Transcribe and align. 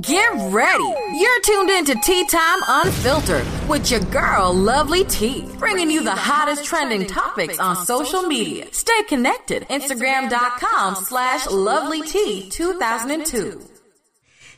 Get 0.00 0.32
ready. 0.50 0.82
You're 1.14 1.40
tuned 1.42 1.70
in 1.70 1.84
to 1.84 1.94
Tea 2.02 2.26
Time 2.26 2.58
Unfiltered 2.66 3.46
with 3.68 3.92
your 3.92 4.00
girl, 4.00 4.52
Lovely 4.52 5.04
Tea, 5.04 5.48
bringing 5.58 5.88
you 5.88 6.02
the 6.02 6.10
hottest 6.10 6.64
trending 6.64 7.06
topics 7.06 7.60
on 7.60 7.76
social 7.86 8.22
media. 8.22 8.66
Stay 8.72 9.04
connected. 9.04 9.62
Instagram.com 9.68 10.96
slash 10.96 11.48
Lovely 11.48 12.02
Tea 12.02 12.48
2002. 12.50 13.73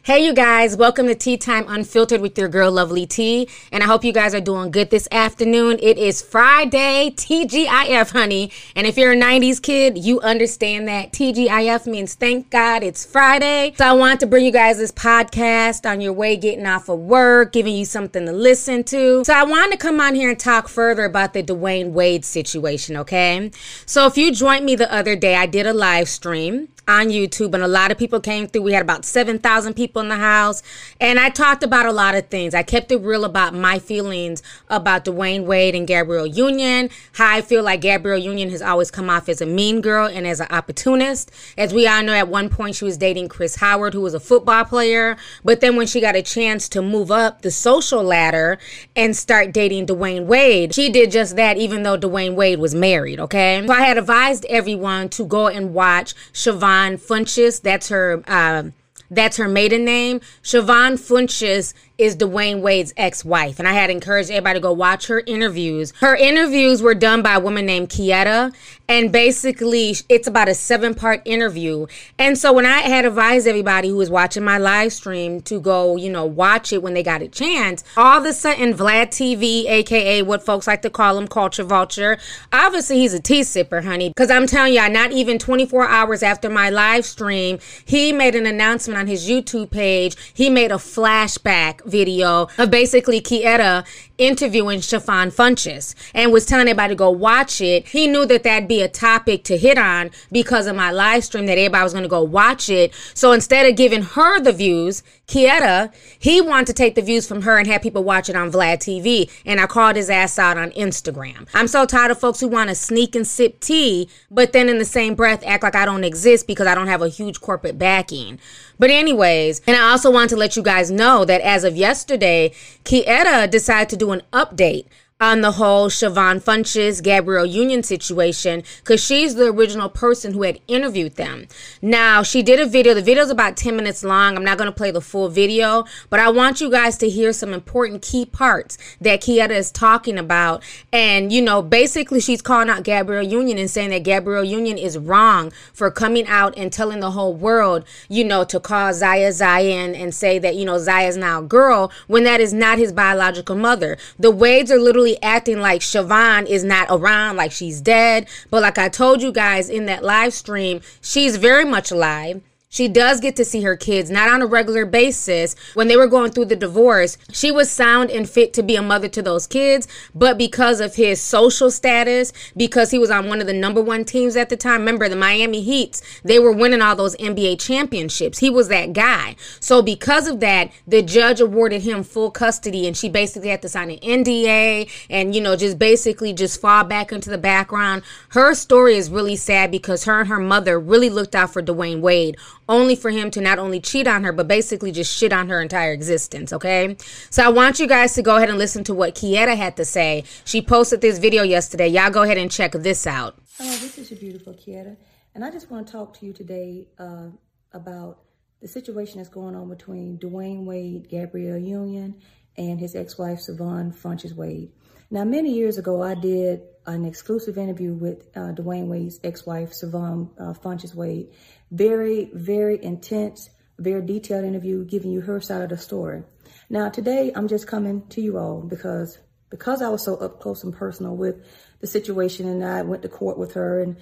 Hey, 0.06 0.24
you 0.24 0.34
guys, 0.34 0.76
welcome 0.76 1.08
to 1.08 1.16
Tea 1.16 1.36
Time 1.36 1.64
Unfiltered 1.66 2.20
with 2.20 2.38
your 2.38 2.46
girl, 2.46 2.70
Lovely 2.70 3.06
Tea. 3.06 3.48
And 3.72 3.82
I 3.82 3.86
hope 3.86 4.04
you 4.04 4.12
guys 4.12 4.36
are 4.36 4.40
doing 4.40 4.70
good 4.70 4.90
this 4.90 5.08
afternoon. 5.10 5.80
It 5.82 5.98
is 5.98 6.22
Friday, 6.22 7.12
TGIF, 7.16 8.12
honey. 8.12 8.52
And 8.76 8.86
if 8.86 8.96
you're 8.96 9.14
a 9.14 9.16
90s 9.16 9.60
kid, 9.60 9.98
you 9.98 10.20
understand 10.20 10.86
that 10.86 11.10
TGIF 11.10 11.88
means 11.88 12.14
thank 12.14 12.50
God 12.50 12.84
it's 12.84 13.04
Friday. 13.04 13.74
So 13.78 13.84
I 13.84 13.94
want 13.94 14.20
to 14.20 14.28
bring 14.28 14.44
you 14.44 14.52
guys 14.52 14.78
this 14.78 14.92
podcast 14.92 15.90
on 15.90 16.00
your 16.00 16.12
way 16.12 16.36
getting 16.36 16.66
off 16.66 16.88
of 16.88 17.00
work, 17.00 17.52
giving 17.52 17.74
you 17.74 17.84
something 17.84 18.26
to 18.26 18.32
listen 18.32 18.84
to. 18.84 19.24
So 19.24 19.34
I 19.34 19.42
wanted 19.42 19.72
to 19.72 19.78
come 19.78 20.00
on 20.00 20.14
here 20.14 20.30
and 20.30 20.38
talk 20.38 20.68
further 20.68 21.04
about 21.04 21.32
the 21.32 21.42
Dwyane 21.42 21.90
Wade 21.90 22.24
situation, 22.24 22.96
okay? 22.98 23.50
So 23.86 24.06
if 24.06 24.16
you 24.16 24.32
joined 24.32 24.66
me 24.66 24.76
the 24.76 24.92
other 24.94 25.16
day, 25.16 25.34
I 25.34 25.46
did 25.46 25.66
a 25.66 25.74
live 25.74 26.08
stream 26.08 26.68
on 26.88 27.08
YouTube, 27.08 27.52
and 27.52 27.64
a 27.64 27.68
lot 27.68 27.90
of 27.90 27.98
people 27.98 28.20
came 28.20 28.46
through. 28.46 28.62
We 28.62 28.72
had 28.72 28.82
about 28.82 29.04
7,000 29.04 29.74
people 29.74 30.00
in 30.00 30.08
the 30.08 30.16
house, 30.16 30.62
and 31.00 31.18
I 31.18 31.30
talked 31.30 31.64
about 31.64 31.84
a 31.84 31.92
lot 31.92 32.14
of 32.14 32.28
things. 32.28 32.54
I 32.54 32.62
kept 32.62 32.92
it 32.92 32.98
real 32.98 33.24
about 33.24 33.54
my 33.54 33.80
feelings 33.80 34.40
about 34.68 35.04
Dwyane 35.04 35.46
Wade 35.46 35.74
and 35.74 35.86
Gabrielle 35.86 36.26
Union, 36.26 36.88
how 37.14 37.34
I 37.34 37.40
feel 37.40 37.64
like 37.64 37.80
Gabrielle 37.80 38.18
Union 38.18 38.50
has 38.50 38.62
always 38.62 38.92
come 38.92 39.10
off 39.10 39.28
as 39.28 39.40
a 39.40 39.46
mean 39.46 39.80
girl 39.80 40.06
and 40.06 40.28
as 40.28 40.38
an 40.38 40.46
opportunist. 40.50 41.32
As 41.58 41.74
we 41.74 41.88
all 41.88 42.04
know, 42.04 42.12
at 42.12 42.28
one 42.28 42.48
point 42.48 42.76
she 42.76 42.84
was 42.84 42.96
dating 42.96 43.28
Chris 43.28 43.56
Howard, 43.56 43.92
who 43.92 44.02
was 44.02 44.14
a 44.14 44.20
football 44.20 44.64
player, 44.64 45.16
but 45.44 45.60
then 45.60 45.74
when 45.74 45.88
she 45.88 46.00
got 46.00 46.14
a 46.14 46.22
chance 46.22 46.68
to 46.68 46.82
move 46.82 47.10
up 47.10 47.42
the 47.42 47.50
social 47.50 48.04
ladder 48.04 48.58
and 48.94 49.16
start 49.16 49.52
dating 49.52 49.86
Dwyane 49.86 50.26
Wade, 50.26 50.72
she 50.72 50.88
did 50.88 51.10
just 51.10 51.34
that, 51.34 51.56
even 51.56 51.82
though 51.82 51.98
Dwyane 51.98 52.36
Wade 52.36 52.60
was 52.60 52.76
married, 52.76 53.18
okay? 53.18 53.64
So 53.66 53.72
I 53.72 53.80
had 53.80 53.98
advised 53.98 54.44
everyone 54.48 55.08
to 55.08 55.24
go 55.24 55.48
and 55.48 55.74
watch 55.74 56.14
Siohvaughn 56.32 56.75
Siohvaughn 56.76 56.98
Funches. 56.98 57.62
That's 57.62 57.88
her. 57.88 58.22
Uh, 58.26 58.70
that's 59.10 59.36
her 59.36 59.48
maiden 59.48 59.84
name. 59.84 60.20
Siohvaughn 60.42 60.94
Funches 60.98 61.74
is 61.98 62.16
Dwyane 62.16 62.60
Wade's 62.60 62.92
ex-wife, 62.96 63.58
and 63.58 63.66
I 63.66 63.72
had 63.72 63.88
encouraged 63.88 64.30
everybody 64.30 64.58
to 64.58 64.62
go 64.62 64.72
watch 64.72 65.06
her 65.06 65.20
interviews. 65.26 65.92
Her 66.00 66.14
interviews 66.14 66.82
were 66.82 66.94
done 66.94 67.22
by 67.22 67.34
a 67.34 67.40
woman 67.40 67.64
named 67.64 67.88
Kieta, 67.88 68.54
and 68.88 69.10
basically 69.10 69.96
it's 70.08 70.28
about 70.28 70.48
a 70.48 70.54
seven-part 70.54 71.22
interview. 71.24 71.86
And 72.18 72.36
so 72.36 72.52
when 72.52 72.66
I 72.66 72.80
had 72.80 73.04
advised 73.06 73.46
everybody 73.46 73.88
who 73.88 73.96
was 73.96 74.10
watching 74.10 74.44
my 74.44 74.58
live 74.58 74.92
stream 74.92 75.40
to 75.42 75.58
go, 75.58 75.96
you 75.96 76.10
know, 76.10 76.26
watch 76.26 76.72
it 76.72 76.82
when 76.82 76.92
they 76.92 77.02
got 77.02 77.22
a 77.22 77.28
chance, 77.28 77.82
all 77.96 78.18
of 78.18 78.26
a 78.26 78.32
sudden 78.32 78.74
Vlad 78.74 79.08
TV, 79.08 79.64
aka 79.66 80.20
what 80.22 80.44
folks 80.44 80.66
like 80.66 80.82
to 80.82 80.90
call 80.90 81.16
him, 81.16 81.26
Culture 81.26 81.64
Vulture, 81.64 82.18
obviously 82.52 82.98
he's 82.98 83.14
a 83.14 83.20
tea 83.20 83.40
sipper, 83.40 83.82
honey, 83.82 84.10
because 84.10 84.30
I'm 84.30 84.46
telling 84.46 84.74
y'all, 84.74 84.90
not 84.90 85.12
even 85.12 85.38
24 85.38 85.88
hours 85.88 86.22
after 86.22 86.50
my 86.50 86.68
live 86.68 87.06
stream, 87.06 87.58
he 87.84 88.12
made 88.12 88.34
an 88.34 88.44
announcement 88.44 88.98
on 88.98 89.06
his 89.06 89.28
YouTube 89.28 89.70
page. 89.70 90.16
He 90.34 90.50
made 90.50 90.70
a 90.70 90.76
flashback 90.76 91.85
video 91.86 92.48
of 92.58 92.70
basically 92.70 93.20
Kieta 93.20 93.84
interviewing 94.18 94.80
Siohvaughn 94.80 95.32
Funches 95.32 95.94
and 96.14 96.32
was 96.32 96.46
telling 96.46 96.68
everybody 96.68 96.94
to 96.94 96.98
go 96.98 97.10
watch 97.10 97.60
it. 97.60 97.88
He 97.88 98.06
knew 98.06 98.26
that 98.26 98.42
that'd 98.42 98.68
be 98.68 98.82
a 98.82 98.88
topic 98.88 99.44
to 99.44 99.56
hit 99.56 99.78
on 99.78 100.10
because 100.32 100.66
of 100.66 100.76
my 100.76 100.90
live 100.90 101.24
stream 101.24 101.46
that 101.46 101.58
everybody 101.58 101.82
was 101.82 101.92
going 101.92 102.02
to 102.02 102.08
go 102.08 102.22
watch 102.22 102.68
it. 102.68 102.92
So 103.14 103.32
instead 103.32 103.66
of 103.66 103.76
giving 103.76 104.02
her 104.02 104.40
the 104.40 104.52
views, 104.52 105.02
Kieta, 105.26 105.92
he 106.18 106.40
wanted 106.40 106.68
to 106.68 106.72
take 106.72 106.94
the 106.94 107.02
views 107.02 107.26
from 107.26 107.42
her 107.42 107.58
and 107.58 107.66
have 107.66 107.82
people 107.82 108.04
watch 108.04 108.28
it 108.28 108.36
on 108.36 108.52
Vlad 108.52 108.78
TV. 108.78 109.30
And 109.44 109.60
I 109.60 109.66
called 109.66 109.96
his 109.96 110.08
ass 110.08 110.38
out 110.38 110.56
on 110.56 110.70
Instagram. 110.72 111.48
I'm 111.52 111.66
so 111.66 111.84
tired 111.84 112.12
of 112.12 112.20
folks 112.20 112.40
who 112.40 112.48
want 112.48 112.68
to 112.70 112.76
sneak 112.76 113.16
and 113.16 113.26
sip 113.26 113.60
tea, 113.60 114.08
but 114.30 114.52
then 114.52 114.68
in 114.68 114.78
the 114.78 114.84
same 114.84 115.14
breath 115.14 115.42
act 115.44 115.64
like 115.64 115.74
I 115.74 115.84
don't 115.84 116.04
exist 116.04 116.46
because 116.46 116.66
I 116.66 116.74
don't 116.74 116.86
have 116.86 117.02
a 117.02 117.08
huge 117.08 117.40
corporate 117.40 117.78
backing. 117.78 118.38
But 118.78 118.90
anyways, 118.90 119.62
and 119.66 119.76
I 119.76 119.90
also 119.90 120.10
want 120.10 120.30
to 120.30 120.36
let 120.36 120.54
you 120.56 120.62
guys 120.62 120.90
know 120.90 121.24
that 121.24 121.40
as 121.40 121.64
of 121.64 121.76
yesterday, 121.76 122.52
Kieta 122.84 123.50
decided 123.50 123.88
to 123.90 123.96
do 123.96 124.05
an 124.12 124.22
update 124.32 124.86
on 125.18 125.40
the 125.40 125.52
whole 125.52 125.88
Siohvaughn 125.88 126.42
Funches, 126.42 127.02
Gabrielle 127.02 127.46
Union 127.46 127.82
situation 127.82 128.62
because 128.80 129.02
she's 129.02 129.34
the 129.34 129.46
original 129.46 129.88
person 129.88 130.34
who 130.34 130.42
had 130.42 130.60
interviewed 130.68 131.16
them. 131.16 131.48
Now, 131.80 132.22
she 132.22 132.42
did 132.42 132.60
a 132.60 132.66
video. 132.66 132.92
The 132.92 133.00
video 133.00 133.22
is 133.22 133.30
about 133.30 133.56
10 133.56 133.74
minutes 133.74 134.04
long. 134.04 134.36
I'm 134.36 134.44
not 134.44 134.58
going 134.58 134.68
to 134.68 134.76
play 134.76 134.90
the 134.90 135.00
full 135.00 135.30
video, 135.30 135.86
but 136.10 136.20
I 136.20 136.28
want 136.28 136.60
you 136.60 136.70
guys 136.70 136.98
to 136.98 137.08
hear 137.08 137.32
some 137.32 137.54
important 137.54 138.02
key 138.02 138.26
parts 138.26 138.76
that 139.00 139.22
Kieta 139.22 139.52
is 139.52 139.70
talking 139.72 140.18
about. 140.18 140.62
And, 140.92 141.32
you 141.32 141.40
know, 141.40 141.62
basically, 141.62 142.20
she's 142.20 142.42
calling 142.42 142.68
out 142.68 142.82
Gabrielle 142.82 143.22
Union 143.22 143.56
and 143.56 143.70
saying 143.70 143.90
that 143.90 144.04
Gabrielle 144.04 144.44
Union 144.44 144.76
is 144.76 144.98
wrong 144.98 145.50
for 145.72 145.90
coming 145.90 146.26
out 146.26 146.52
and 146.58 146.70
telling 146.70 147.00
the 147.00 147.12
whole 147.12 147.32
world, 147.32 147.86
you 148.10 148.22
know, 148.22 148.44
to 148.44 148.60
call 148.60 148.92
Zaya 148.92 149.32
Zion 149.32 149.94
and 149.94 150.14
say 150.14 150.38
that, 150.40 150.56
you 150.56 150.66
know, 150.66 150.78
Zaya's 150.78 151.16
now 151.16 151.40
a 151.40 151.42
girl 151.42 151.90
when 152.06 152.24
that 152.24 152.42
is 152.42 152.52
not 152.52 152.76
his 152.76 152.92
biological 152.92 153.56
mother. 153.56 153.96
The 154.18 154.30
Wades 154.30 154.70
are 154.70 154.78
literally 154.78 155.05
acting 155.22 155.60
like 155.60 155.80
Siohvaughn 155.82 156.46
is 156.46 156.64
not 156.64 156.88
around, 156.90 157.36
like 157.36 157.52
she's 157.52 157.80
dead. 157.80 158.26
But 158.50 158.62
like 158.62 158.78
I 158.78 158.88
told 158.88 159.22
you 159.22 159.32
guys 159.32 159.68
in 159.68 159.86
that 159.86 160.02
live 160.02 160.32
stream, 160.32 160.80
she's 161.00 161.36
very 161.36 161.64
much 161.64 161.90
alive. 161.90 162.40
She 162.76 162.88
does 162.88 163.20
get 163.20 163.36
to 163.36 163.44
see 163.46 163.62
her 163.62 163.74
kids, 163.74 164.10
not 164.10 164.28
on 164.28 164.42
a 164.42 164.46
regular 164.46 164.84
basis. 164.84 165.56
When 165.72 165.88
they 165.88 165.96
were 165.96 166.06
going 166.06 166.32
through 166.32 166.44
the 166.44 166.56
divorce, 166.56 167.16
she 167.32 167.50
was 167.50 167.70
sound 167.70 168.10
and 168.10 168.28
fit 168.28 168.52
to 168.52 168.62
be 168.62 168.76
a 168.76 168.82
mother 168.82 169.08
to 169.08 169.22
those 169.22 169.46
kids. 169.46 169.88
But 170.14 170.36
because 170.36 170.80
of 170.80 170.94
his 170.94 171.18
social 171.18 171.70
status, 171.70 172.34
because 172.54 172.90
he 172.90 172.98
was 172.98 173.10
on 173.10 173.28
one 173.28 173.40
of 173.40 173.46
the 173.46 173.54
number 173.54 173.80
one 173.80 174.04
teams 174.04 174.36
at 174.36 174.50
the 174.50 174.58
time, 174.58 174.80
remember 174.80 175.08
the 175.08 175.16
Miami 175.16 175.62
Heats, 175.62 176.02
they 176.22 176.38
were 176.38 176.52
winning 176.52 176.82
all 176.82 176.94
those 176.94 177.16
NBA 177.16 177.58
championships. 177.60 178.40
He 178.40 178.50
was 178.50 178.68
that 178.68 178.92
guy. 178.92 179.36
So 179.58 179.80
because 179.80 180.28
of 180.28 180.40
that, 180.40 180.70
the 180.86 181.00
judge 181.00 181.40
awarded 181.40 181.80
him 181.80 182.04
full 182.04 182.30
custody 182.30 182.86
and 182.86 182.94
she 182.94 183.08
basically 183.08 183.48
had 183.48 183.62
to 183.62 183.70
sign 183.70 183.90
an 183.90 184.00
NDA 184.00 184.90
and, 185.08 185.34
you 185.34 185.40
know, 185.40 185.56
just 185.56 185.78
basically 185.78 186.34
just 186.34 186.60
fall 186.60 186.84
back 186.84 187.10
into 187.10 187.30
the 187.30 187.38
background. 187.38 188.02
Her 188.28 188.52
story 188.54 188.96
is 188.96 189.08
really 189.08 189.36
sad 189.36 189.70
because 189.70 190.04
her 190.04 190.20
and 190.20 190.28
her 190.28 190.38
mother 190.38 190.78
really 190.78 191.08
looked 191.08 191.34
out 191.34 191.54
for 191.54 191.62
Dwyane 191.62 192.02
Wade 192.02 192.36
only 192.68 192.96
for 192.96 193.10
him 193.10 193.30
to 193.32 193.40
not 193.40 193.58
only 193.58 193.80
cheat 193.80 194.06
on 194.06 194.24
her, 194.24 194.32
but 194.32 194.48
basically 194.48 194.92
just 194.92 195.16
shit 195.16 195.32
on 195.32 195.48
her 195.48 195.60
entire 195.60 195.92
existence, 195.92 196.52
okay? 196.52 196.96
So 197.30 197.44
I 197.44 197.48
want 197.48 197.78
you 197.78 197.86
guys 197.86 198.14
to 198.14 198.22
go 198.22 198.36
ahead 198.36 198.48
and 198.48 198.58
listen 198.58 198.84
to 198.84 198.94
what 198.94 199.14
Kieta 199.14 199.56
had 199.56 199.76
to 199.76 199.84
say. 199.84 200.24
She 200.44 200.60
posted 200.62 201.00
this 201.00 201.18
video 201.18 201.42
yesterday. 201.42 201.88
Y'all 201.88 202.10
go 202.10 202.22
ahead 202.22 202.38
and 202.38 202.50
check 202.50 202.72
this 202.72 203.06
out. 203.06 203.38
Hello, 203.58 203.70
this 203.70 203.98
is 203.98 204.10
your 204.10 204.20
beautiful 204.20 204.52
Kieta, 204.54 204.96
and 205.34 205.44
I 205.44 205.50
just 205.50 205.70
want 205.70 205.86
to 205.86 205.92
talk 205.92 206.18
to 206.18 206.26
you 206.26 206.32
today 206.32 206.88
uh, 206.98 207.28
about 207.72 208.18
the 208.60 208.68
situation 208.68 209.18
that's 209.18 209.28
going 209.28 209.54
on 209.54 209.68
between 209.68 210.18
Dwyane 210.18 210.64
Wade, 210.64 211.08
Gabrielle 211.08 211.58
Union, 211.58 212.20
and 212.56 212.80
his 212.80 212.94
ex-wife, 212.94 213.38
Siohvaughn 213.38 213.94
Funches 213.94 214.34
Wade. 214.34 214.72
Now, 215.10 215.24
many 215.24 215.52
years 215.52 215.78
ago, 215.78 216.02
I 216.02 216.14
did 216.14 216.62
an 216.86 217.04
exclusive 217.04 217.58
interview 217.58 217.92
with 217.92 218.26
uh, 218.34 218.52
Dwyane 218.52 218.86
Wade's 218.86 219.20
ex-wife, 219.22 219.72
Siohvaughn 219.72 220.30
uh, 220.38 220.52
Funches 220.54 220.94
Wade. 220.94 221.28
Very, 221.70 222.30
very 222.32 222.82
intense, 222.82 223.50
very 223.78 224.02
detailed 224.02 224.44
interview, 224.44 224.84
giving 224.84 225.10
you 225.10 225.20
her 225.22 225.40
side 225.40 225.62
of 225.62 225.70
the 225.70 225.78
story. 225.78 226.22
Now, 226.70 226.88
today, 226.88 227.32
I'm 227.34 227.48
just 227.48 227.66
coming 227.66 228.06
to 228.08 228.20
you 228.20 228.38
all 228.38 228.60
because 228.62 229.18
because 229.48 229.80
I 229.80 229.88
was 229.88 230.02
so 230.02 230.16
up 230.16 230.40
close 230.40 230.64
and 230.64 230.74
personal 230.74 231.16
with 231.16 231.36
the 231.80 231.86
situation, 231.86 232.48
and 232.48 232.64
I 232.64 232.82
went 232.82 233.02
to 233.02 233.08
court 233.08 233.38
with 233.38 233.54
her 233.54 233.80
and 233.80 233.96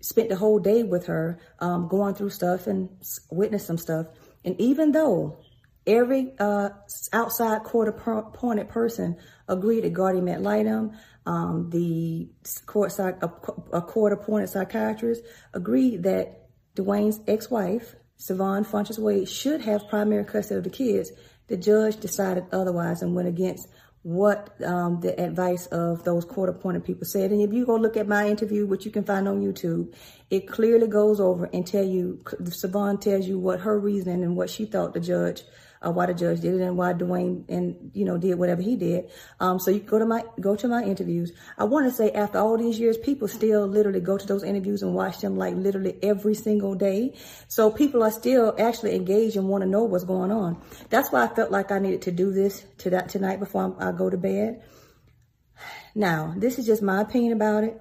spent 0.00 0.28
the 0.28 0.36
whole 0.36 0.58
day 0.58 0.82
with 0.82 1.06
her, 1.06 1.38
um, 1.60 1.88
going 1.88 2.14
through 2.14 2.30
stuff 2.30 2.66
and 2.66 2.88
witnessed 3.30 3.66
some 3.66 3.78
stuff. 3.78 4.06
And 4.44 4.60
even 4.60 4.92
though 4.92 5.38
every 5.86 6.34
uh, 6.38 6.70
outside 7.12 7.62
court 7.64 7.88
appointed 7.88 8.68
person 8.68 9.16
agreed 9.48 9.84
that 9.84 9.92
Guardian 9.92 10.28
ad 10.28 10.42
litem, 10.42 10.92
um, 11.26 11.70
the 11.70 12.28
court 12.66 12.92
court 13.86 14.12
appointed 14.12 14.48
psychiatrist 14.48 15.22
agreed 15.52 16.02
that 16.04 16.47
Dwyane's 16.78 17.20
ex-wife, 17.26 17.96
Siohvaughn 18.18 18.64
Funches 18.66 18.98
Wade, 18.98 19.28
should 19.28 19.60
have 19.62 19.88
primary 19.88 20.24
custody 20.24 20.58
of 20.58 20.64
the 20.64 20.70
kids. 20.70 21.10
The 21.48 21.56
judge 21.56 21.96
decided 21.98 22.44
otherwise 22.52 23.02
and 23.02 23.14
went 23.14 23.28
against 23.28 23.68
what 24.02 24.40
um, 24.64 25.00
the 25.00 25.18
advice 25.20 25.66
of 25.66 26.04
those 26.04 26.24
court 26.24 26.48
appointed 26.48 26.84
people 26.84 27.04
said. 27.04 27.30
And 27.32 27.42
if 27.42 27.52
you 27.52 27.66
go 27.66 27.76
look 27.76 27.96
at 27.96 28.06
my 28.06 28.28
interview, 28.28 28.66
which 28.66 28.84
you 28.86 28.92
can 28.92 29.04
find 29.04 29.26
on 29.28 29.42
YouTube, 29.42 29.92
It 30.30 30.46
clearly 30.46 30.86
goes 30.86 31.20
over 31.20 31.48
and 31.52 31.66
tell 31.66 31.84
you, 31.84 32.20
Siohvaughn 32.24 33.00
tells 33.00 33.26
you 33.26 33.38
what 33.38 33.60
her 33.60 33.78
reasoning 33.78 34.22
and 34.22 34.36
what 34.36 34.50
she 34.50 34.66
thought 34.66 34.92
the 34.92 35.00
judge 35.00 35.42
uh, 35.84 35.90
why 35.90 36.06
the 36.06 36.14
judge 36.14 36.40
did 36.40 36.54
it 36.54 36.60
and 36.60 36.76
why 36.76 36.92
Dwyane 36.92 37.44
and 37.48 37.90
you 37.94 38.04
know 38.04 38.18
did 38.18 38.38
whatever 38.38 38.62
he 38.62 38.76
did. 38.76 39.10
Um, 39.40 39.58
so 39.58 39.70
you 39.70 39.80
go 39.80 39.98
to 39.98 40.06
my 40.06 40.24
go 40.40 40.56
to 40.56 40.68
my 40.68 40.82
interviews. 40.82 41.32
I 41.56 41.64
want 41.64 41.86
to 41.86 41.94
say 41.94 42.10
after 42.10 42.38
all 42.38 42.56
these 42.56 42.78
years, 42.78 42.96
people 42.98 43.28
still 43.28 43.66
literally 43.66 44.00
go 44.00 44.18
to 44.18 44.26
those 44.26 44.42
interviews 44.42 44.82
and 44.82 44.94
watch 44.94 45.18
them 45.20 45.36
like 45.36 45.54
literally 45.54 45.98
every 46.02 46.34
single 46.34 46.74
day. 46.74 47.14
So 47.48 47.70
people 47.70 48.02
are 48.02 48.10
still 48.10 48.54
actually 48.58 48.94
engaged 48.94 49.36
and 49.36 49.48
want 49.48 49.62
to 49.62 49.68
know 49.68 49.84
what's 49.84 50.04
going 50.04 50.32
on. 50.32 50.60
That's 50.90 51.10
why 51.12 51.24
I 51.24 51.28
felt 51.28 51.50
like 51.50 51.70
I 51.70 51.78
needed 51.78 52.02
to 52.02 52.12
do 52.12 52.32
this 52.32 52.64
to 52.78 52.90
that 52.90 53.08
tonight 53.08 53.40
before 53.40 53.76
I, 53.80 53.88
I 53.88 53.92
go 53.92 54.10
to 54.10 54.16
bed. 54.16 54.62
Now, 55.94 56.34
this 56.36 56.58
is 56.58 56.66
just 56.66 56.82
my 56.82 57.00
opinion 57.00 57.32
about 57.32 57.64
it. 57.64 57.80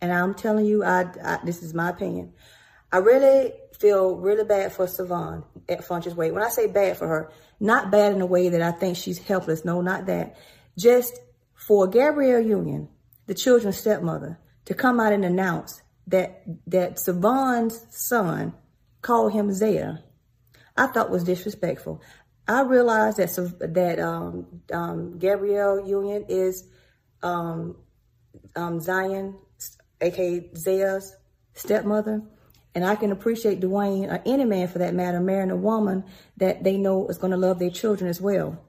And 0.00 0.12
I'm 0.12 0.34
telling 0.34 0.64
you, 0.64 0.84
I, 0.84 1.06
I 1.24 1.38
this 1.44 1.62
is 1.62 1.74
my 1.74 1.90
opinion. 1.90 2.32
I 2.92 2.98
really 2.98 3.52
feel 3.78 4.16
really 4.16 4.44
bad 4.44 4.72
for 4.72 4.86
Siohvaughn 4.86 5.44
at 5.68 5.86
Funches 5.86 6.14
Wade. 6.14 6.32
When 6.32 6.42
I 6.42 6.48
say 6.48 6.66
bad 6.66 6.96
for 6.96 7.06
her, 7.06 7.30
not 7.60 7.90
bad 7.90 8.12
in 8.12 8.20
a 8.20 8.26
way 8.26 8.48
that 8.48 8.62
I 8.62 8.72
think 8.72 8.96
she's 8.96 9.18
helpless. 9.18 9.64
No, 9.64 9.80
not 9.80 10.06
that. 10.06 10.36
Just 10.76 11.18
for 11.54 11.86
Gabrielle 11.86 12.40
Union, 12.40 12.88
the 13.26 13.34
children's 13.34 13.76
stepmother, 13.76 14.38
to 14.64 14.74
come 14.74 15.00
out 15.00 15.12
and 15.12 15.24
announce 15.24 15.82
that 16.06 16.42
that 16.66 16.96
Siohvaughn's 16.96 17.86
son 17.90 18.54
called 19.02 19.32
him 19.32 19.52
Zaya, 19.52 19.98
I 20.76 20.86
thought 20.86 21.10
was 21.10 21.24
disrespectful. 21.24 22.00
I 22.46 22.62
realized 22.62 23.18
that 23.18 23.74
that 23.74 23.98
um, 23.98 24.46
um, 24.72 25.18
Gabrielle 25.18 25.86
Union 25.86 26.24
is 26.28 26.66
um, 27.22 27.76
um 28.56 28.80
Zion, 28.80 29.36
aka 30.00 30.50
Zaya's 30.54 31.16
stepmother. 31.54 32.22
And 32.74 32.84
I 32.84 32.96
can 32.96 33.10
appreciate 33.10 33.60
Dwyane, 33.60 34.12
or 34.12 34.22
any 34.26 34.44
man 34.44 34.68
for 34.68 34.78
that 34.78 34.94
matter, 34.94 35.20
marrying 35.20 35.50
a 35.50 35.56
woman 35.56 36.04
that 36.36 36.62
they 36.64 36.76
know 36.76 37.08
is 37.08 37.18
going 37.18 37.30
to 37.32 37.36
love 37.36 37.58
their 37.58 37.70
children 37.70 38.08
as 38.08 38.20
well. 38.20 38.62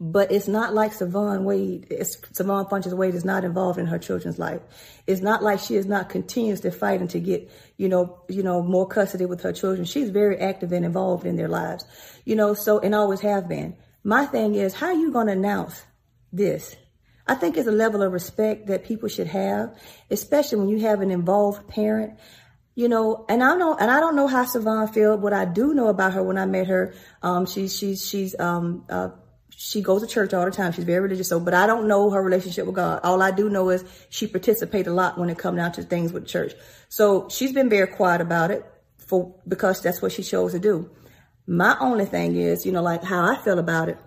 But 0.00 0.32
it's 0.32 0.48
not 0.48 0.74
like 0.74 0.92
Siohvaughn 0.92 1.44
Wade, 1.44 1.86
it's, 1.88 2.16
Siohvaughn 2.16 2.68
Funches 2.68 2.92
Wade 2.92 3.14
is 3.14 3.24
not 3.24 3.44
involved 3.44 3.78
in 3.78 3.86
her 3.86 3.98
children's 3.98 4.40
life. 4.40 4.60
It's 5.06 5.20
not 5.20 5.42
like 5.42 5.60
she 5.60 5.76
is 5.76 5.86
not 5.86 6.08
continuously 6.08 6.72
fighting 6.72 7.08
to 7.08 7.20
get, 7.20 7.48
you 7.76 7.88
know, 7.88 8.18
you 8.28 8.42
know, 8.42 8.60
more 8.60 8.88
custody 8.88 9.24
with 9.24 9.42
her 9.42 9.52
children. 9.52 9.84
She's 9.84 10.10
very 10.10 10.38
active 10.38 10.72
and 10.72 10.84
involved 10.84 11.24
in 11.24 11.36
their 11.36 11.48
lives, 11.48 11.86
you 12.24 12.34
know, 12.34 12.54
so, 12.54 12.80
and 12.80 12.94
always 12.94 13.20
have 13.20 13.48
been. 13.48 13.76
My 14.02 14.26
thing 14.26 14.56
is, 14.56 14.74
how 14.74 14.86
are 14.86 14.94
you 14.94 15.12
going 15.12 15.28
to 15.28 15.32
announce 15.32 15.84
this? 16.32 16.74
I 17.26 17.36
think 17.36 17.56
it's 17.56 17.68
a 17.68 17.72
level 17.72 18.02
of 18.02 18.12
respect 18.12 18.66
that 18.66 18.84
people 18.84 19.08
should 19.08 19.28
have, 19.28 19.74
especially 20.10 20.58
when 20.58 20.68
you 20.68 20.80
have 20.80 21.00
an 21.00 21.10
involved 21.10 21.68
parent 21.68 22.18
you 22.74 22.88
know, 22.88 23.24
and 23.28 23.42
I 23.42 23.54
know, 23.54 23.76
and 23.76 23.90
I 23.90 24.00
don't 24.00 24.16
know 24.16 24.26
how 24.26 24.44
Siohvaughn 24.44 24.92
feel. 24.92 25.16
What 25.16 25.32
I 25.32 25.44
do 25.44 25.74
know 25.74 25.88
about 25.88 26.14
her 26.14 26.22
when 26.22 26.38
I 26.38 26.46
met 26.46 26.66
her, 26.66 26.94
um, 27.22 27.46
she's, 27.46 27.76
she's, 27.76 28.06
she's, 28.06 28.38
um, 28.38 28.84
uh, 28.88 29.10
she 29.56 29.80
goes 29.80 30.02
to 30.02 30.08
church 30.08 30.34
all 30.34 30.44
the 30.44 30.50
time. 30.50 30.72
She's 30.72 30.84
very 30.84 31.00
religious. 31.00 31.28
So, 31.28 31.38
but 31.38 31.54
I 31.54 31.66
don't 31.68 31.86
know 31.86 32.10
her 32.10 32.20
relationship 32.20 32.66
with 32.66 32.74
God. 32.74 33.00
All 33.04 33.22
I 33.22 33.30
do 33.30 33.48
know 33.48 33.70
is 33.70 33.84
she 34.10 34.26
participates 34.26 34.88
a 34.88 34.92
lot 34.92 35.16
when 35.16 35.30
it 35.30 35.38
comes 35.38 35.58
down 35.58 35.72
to 35.72 35.84
things 35.84 36.12
with 36.12 36.26
church. 36.26 36.54
So 36.88 37.28
she's 37.28 37.52
been 37.52 37.70
very 37.70 37.86
quiet 37.86 38.20
about 38.20 38.50
it 38.50 38.66
for, 38.98 39.36
because 39.46 39.80
that's 39.80 40.02
what 40.02 40.10
she 40.10 40.24
chose 40.24 40.52
to 40.52 40.58
do. 40.58 40.90
My 41.46 41.76
only 41.78 42.06
thing 42.06 42.34
is, 42.36 42.66
you 42.66 42.72
know, 42.72 42.82
like 42.82 43.04
how 43.04 43.24
I 43.24 43.36
feel 43.36 43.60
about 43.60 43.88
it. 43.88 43.98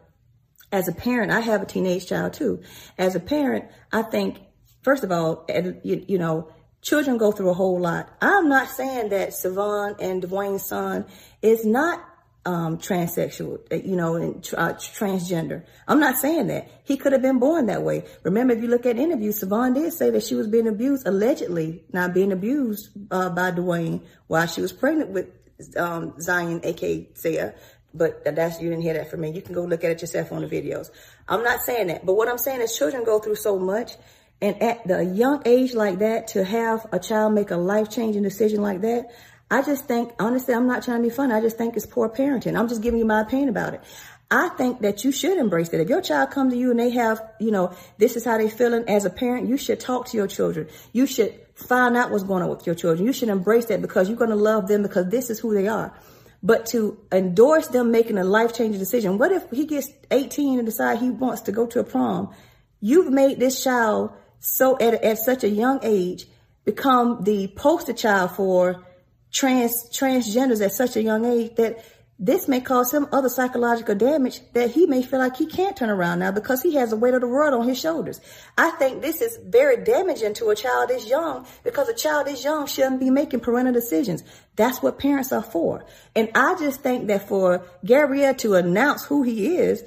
As 0.69 0.89
a 0.89 0.93
parent, 0.93 1.31
I 1.31 1.39
have 1.39 1.61
a 1.61 1.65
teenage 1.65 2.07
child 2.07 2.33
too. 2.33 2.61
As 2.97 3.15
a 3.15 3.21
parent, 3.21 3.65
I 3.93 4.01
think, 4.01 4.39
first 4.81 5.05
of 5.05 5.13
all, 5.13 5.45
you, 5.83 6.03
you 6.07 6.17
know, 6.17 6.51
children 6.81 7.17
go 7.17 7.31
through 7.31 7.49
a 7.49 7.53
whole 7.53 7.79
lot. 7.79 8.09
I'm 8.21 8.49
not 8.49 8.69
saying 8.69 9.09
that 9.09 9.29
Siohvaughn 9.29 9.99
and 9.99 10.23
Dwyane's 10.23 10.65
son 10.65 11.05
is 11.41 11.65
not 11.65 12.03
um, 12.47 12.77
transsexual, 12.77 13.59
uh, 13.71 13.75
you 13.75 13.97
know, 13.97 14.15
and 14.15 14.35
uh, 14.57 14.73
transgender. 14.73 15.65
I'm 15.85 15.99
not 15.99 16.17
saying 16.17 16.47
that. 16.47 16.71
He 16.85 16.95
could 16.95 17.11
have 17.11 17.21
been 17.21 17.39
born 17.39 17.65
that 17.65 17.83
way. 17.83 18.05
Remember, 18.23 18.53
if 18.53 18.61
you 18.61 18.69
look 18.69 18.85
at 18.85 18.97
interviews, 18.97 19.43
Siohvaughn 19.43 19.75
did 19.75 19.91
say 19.91 20.09
that 20.11 20.23
she 20.23 20.35
was 20.35 20.47
being 20.47 20.67
abused, 20.67 21.05
allegedly 21.05 21.83
not 21.91 22.13
being 22.13 22.31
abused 22.31 22.89
uh, 23.11 23.29
by 23.29 23.51
Dwyane 23.51 24.01
while 24.27 24.47
she 24.47 24.61
was 24.61 24.71
pregnant 24.71 25.09
with 25.09 25.27
um, 25.75 26.13
Zion, 26.21 26.61
aka 26.63 27.09
Zaya. 27.17 27.53
But 27.93 28.23
that's 28.23 28.61
you 28.61 28.69
didn't 28.69 28.83
hear 28.83 28.93
that 28.93 29.09
from 29.09 29.21
me. 29.21 29.31
You 29.31 29.41
can 29.41 29.53
go 29.53 29.63
look 29.63 29.83
at 29.83 29.91
it 29.91 30.01
yourself 30.01 30.31
on 30.31 30.41
the 30.41 30.47
videos. 30.47 30.89
I'm 31.27 31.43
not 31.43 31.61
saying 31.61 31.87
that. 31.87 32.05
But 32.05 32.13
what 32.13 32.29
I'm 32.29 32.37
saying 32.37 32.61
is 32.61 32.77
children 32.77 33.03
go 33.03 33.19
through 33.19 33.35
so 33.35 33.57
much 33.57 33.93
and 34.41 34.61
at 34.61 34.87
the 34.87 35.03
young 35.03 35.41
age 35.45 35.73
like 35.73 35.99
that, 35.99 36.27
to 36.29 36.43
have 36.43 36.85
a 36.91 36.99
child 36.99 37.33
make 37.33 37.51
a 37.51 37.57
life-changing 37.57 38.21
decision 38.23 38.61
like 38.61 38.81
that, 38.81 39.09
I 39.49 39.61
just 39.61 39.85
think, 39.85 40.11
honestly, 40.19 40.53
I'm 40.53 40.67
not 40.67 40.83
trying 40.83 41.01
to 41.01 41.09
be 41.09 41.13
funny. 41.13 41.33
I 41.33 41.41
just 41.41 41.57
think 41.57 41.75
it's 41.75 41.85
poor 41.85 42.09
parenting. 42.09 42.59
I'm 42.59 42.67
just 42.67 42.81
giving 42.81 42.99
you 42.99 43.05
my 43.05 43.21
opinion 43.21 43.49
about 43.49 43.73
it. 43.73 43.81
I 44.29 44.49
think 44.49 44.81
that 44.81 45.05
you 45.05 45.13
should 45.13 45.37
embrace 45.37 45.69
it. 45.69 45.79
If 45.79 45.87
your 45.87 46.01
child 46.01 46.31
comes 46.31 46.51
to 46.51 46.59
you 46.59 46.69
and 46.69 46.79
they 46.79 46.89
have, 46.89 47.21
you 47.39 47.49
know, 47.49 47.73
this 47.97 48.17
is 48.17 48.25
how 48.25 48.37
they 48.37 48.49
feeling 48.49 48.83
as 48.89 49.05
a 49.05 49.09
parent, 49.09 49.47
you 49.47 49.55
should 49.55 49.79
talk 49.79 50.07
to 50.07 50.17
your 50.17 50.27
children. 50.27 50.67
You 50.91 51.05
should 51.05 51.39
find 51.55 51.95
out 51.95 52.11
what's 52.11 52.25
going 52.25 52.43
on 52.43 52.49
with 52.49 52.65
your 52.65 52.75
children. 52.75 53.07
You 53.07 53.13
should 53.13 53.29
embrace 53.29 53.65
that 53.67 53.81
because 53.81 54.09
you're 54.09 54.17
going 54.17 54.31
to 54.31 54.35
love 54.35 54.67
them 54.67 54.83
because 54.83 55.07
this 55.07 55.29
is 55.29 55.39
who 55.39 55.53
they 55.53 55.69
are. 55.69 55.97
But 56.43 56.65
to 56.67 56.99
endorse 57.11 57.69
them 57.69 57.89
making 57.89 58.17
a 58.17 58.25
life-changing 58.25 58.79
decision, 58.79 59.17
what 59.17 59.31
if 59.31 59.49
he 59.49 59.65
gets 59.65 59.89
18 60.11 60.59
and 60.59 60.67
decide 60.67 60.99
he 60.99 61.09
wants 61.09 61.43
to 61.43 61.53
go 61.53 61.65
to 61.67 61.79
a 61.79 61.85
prom? 61.85 62.35
You've 62.81 63.11
made 63.11 63.39
this 63.39 63.63
child 63.63 64.11
so 64.39 64.77
at, 64.79 65.03
at 65.03 65.17
such 65.17 65.43
a 65.43 65.49
young 65.49 65.79
age 65.83 66.27
become 66.65 67.23
the 67.23 67.47
poster 67.55 67.93
child 67.93 68.31
for 68.31 68.83
trans 69.31 69.89
transgenders 69.89 70.63
at 70.63 70.71
such 70.71 70.95
a 70.95 71.01
young 71.01 71.25
age 71.25 71.55
that 71.55 71.83
this 72.19 72.47
may 72.47 72.59
cause 72.59 72.91
him 72.91 73.07
other 73.11 73.29
psychological 73.29 73.93
damage 73.93 74.41
that 74.53 74.71
he 74.71 74.87
may 74.87 75.03
feel 75.03 75.19
like 75.19 75.35
he 75.35 75.45
can't 75.45 75.77
turn 75.77 75.91
around 75.91 76.19
now 76.19 76.31
because 76.31 76.63
he 76.63 76.73
has 76.73 76.89
the 76.89 76.95
weight 76.95 77.13
of 77.13 77.21
the 77.21 77.27
world 77.27 77.53
on 77.53 77.67
his 77.67 77.79
shoulders. 77.79 78.19
I 78.57 78.71
think 78.71 79.01
this 79.01 79.21
is 79.21 79.37
very 79.45 79.83
damaging 79.83 80.33
to 80.35 80.49
a 80.49 80.55
child 80.55 80.89
this 80.89 81.07
young 81.07 81.45
because 81.63 81.87
a 81.89 81.93
child 81.93 82.25
this 82.25 82.43
young 82.43 82.65
shouldn't 82.65 82.99
be 82.99 83.11
making 83.11 83.41
parental 83.41 83.73
decisions. 83.73 84.23
That's 84.55 84.81
what 84.81 84.97
parents 84.97 85.31
are 85.31 85.43
for. 85.43 85.85
And 86.15 86.31
I 86.33 86.55
just 86.55 86.81
think 86.81 87.05
that 87.07 87.27
for 87.27 87.63
Gabrielle 87.85 88.33
to 88.35 88.55
announce 88.55 89.05
who 89.05 89.21
he 89.21 89.55
is, 89.57 89.83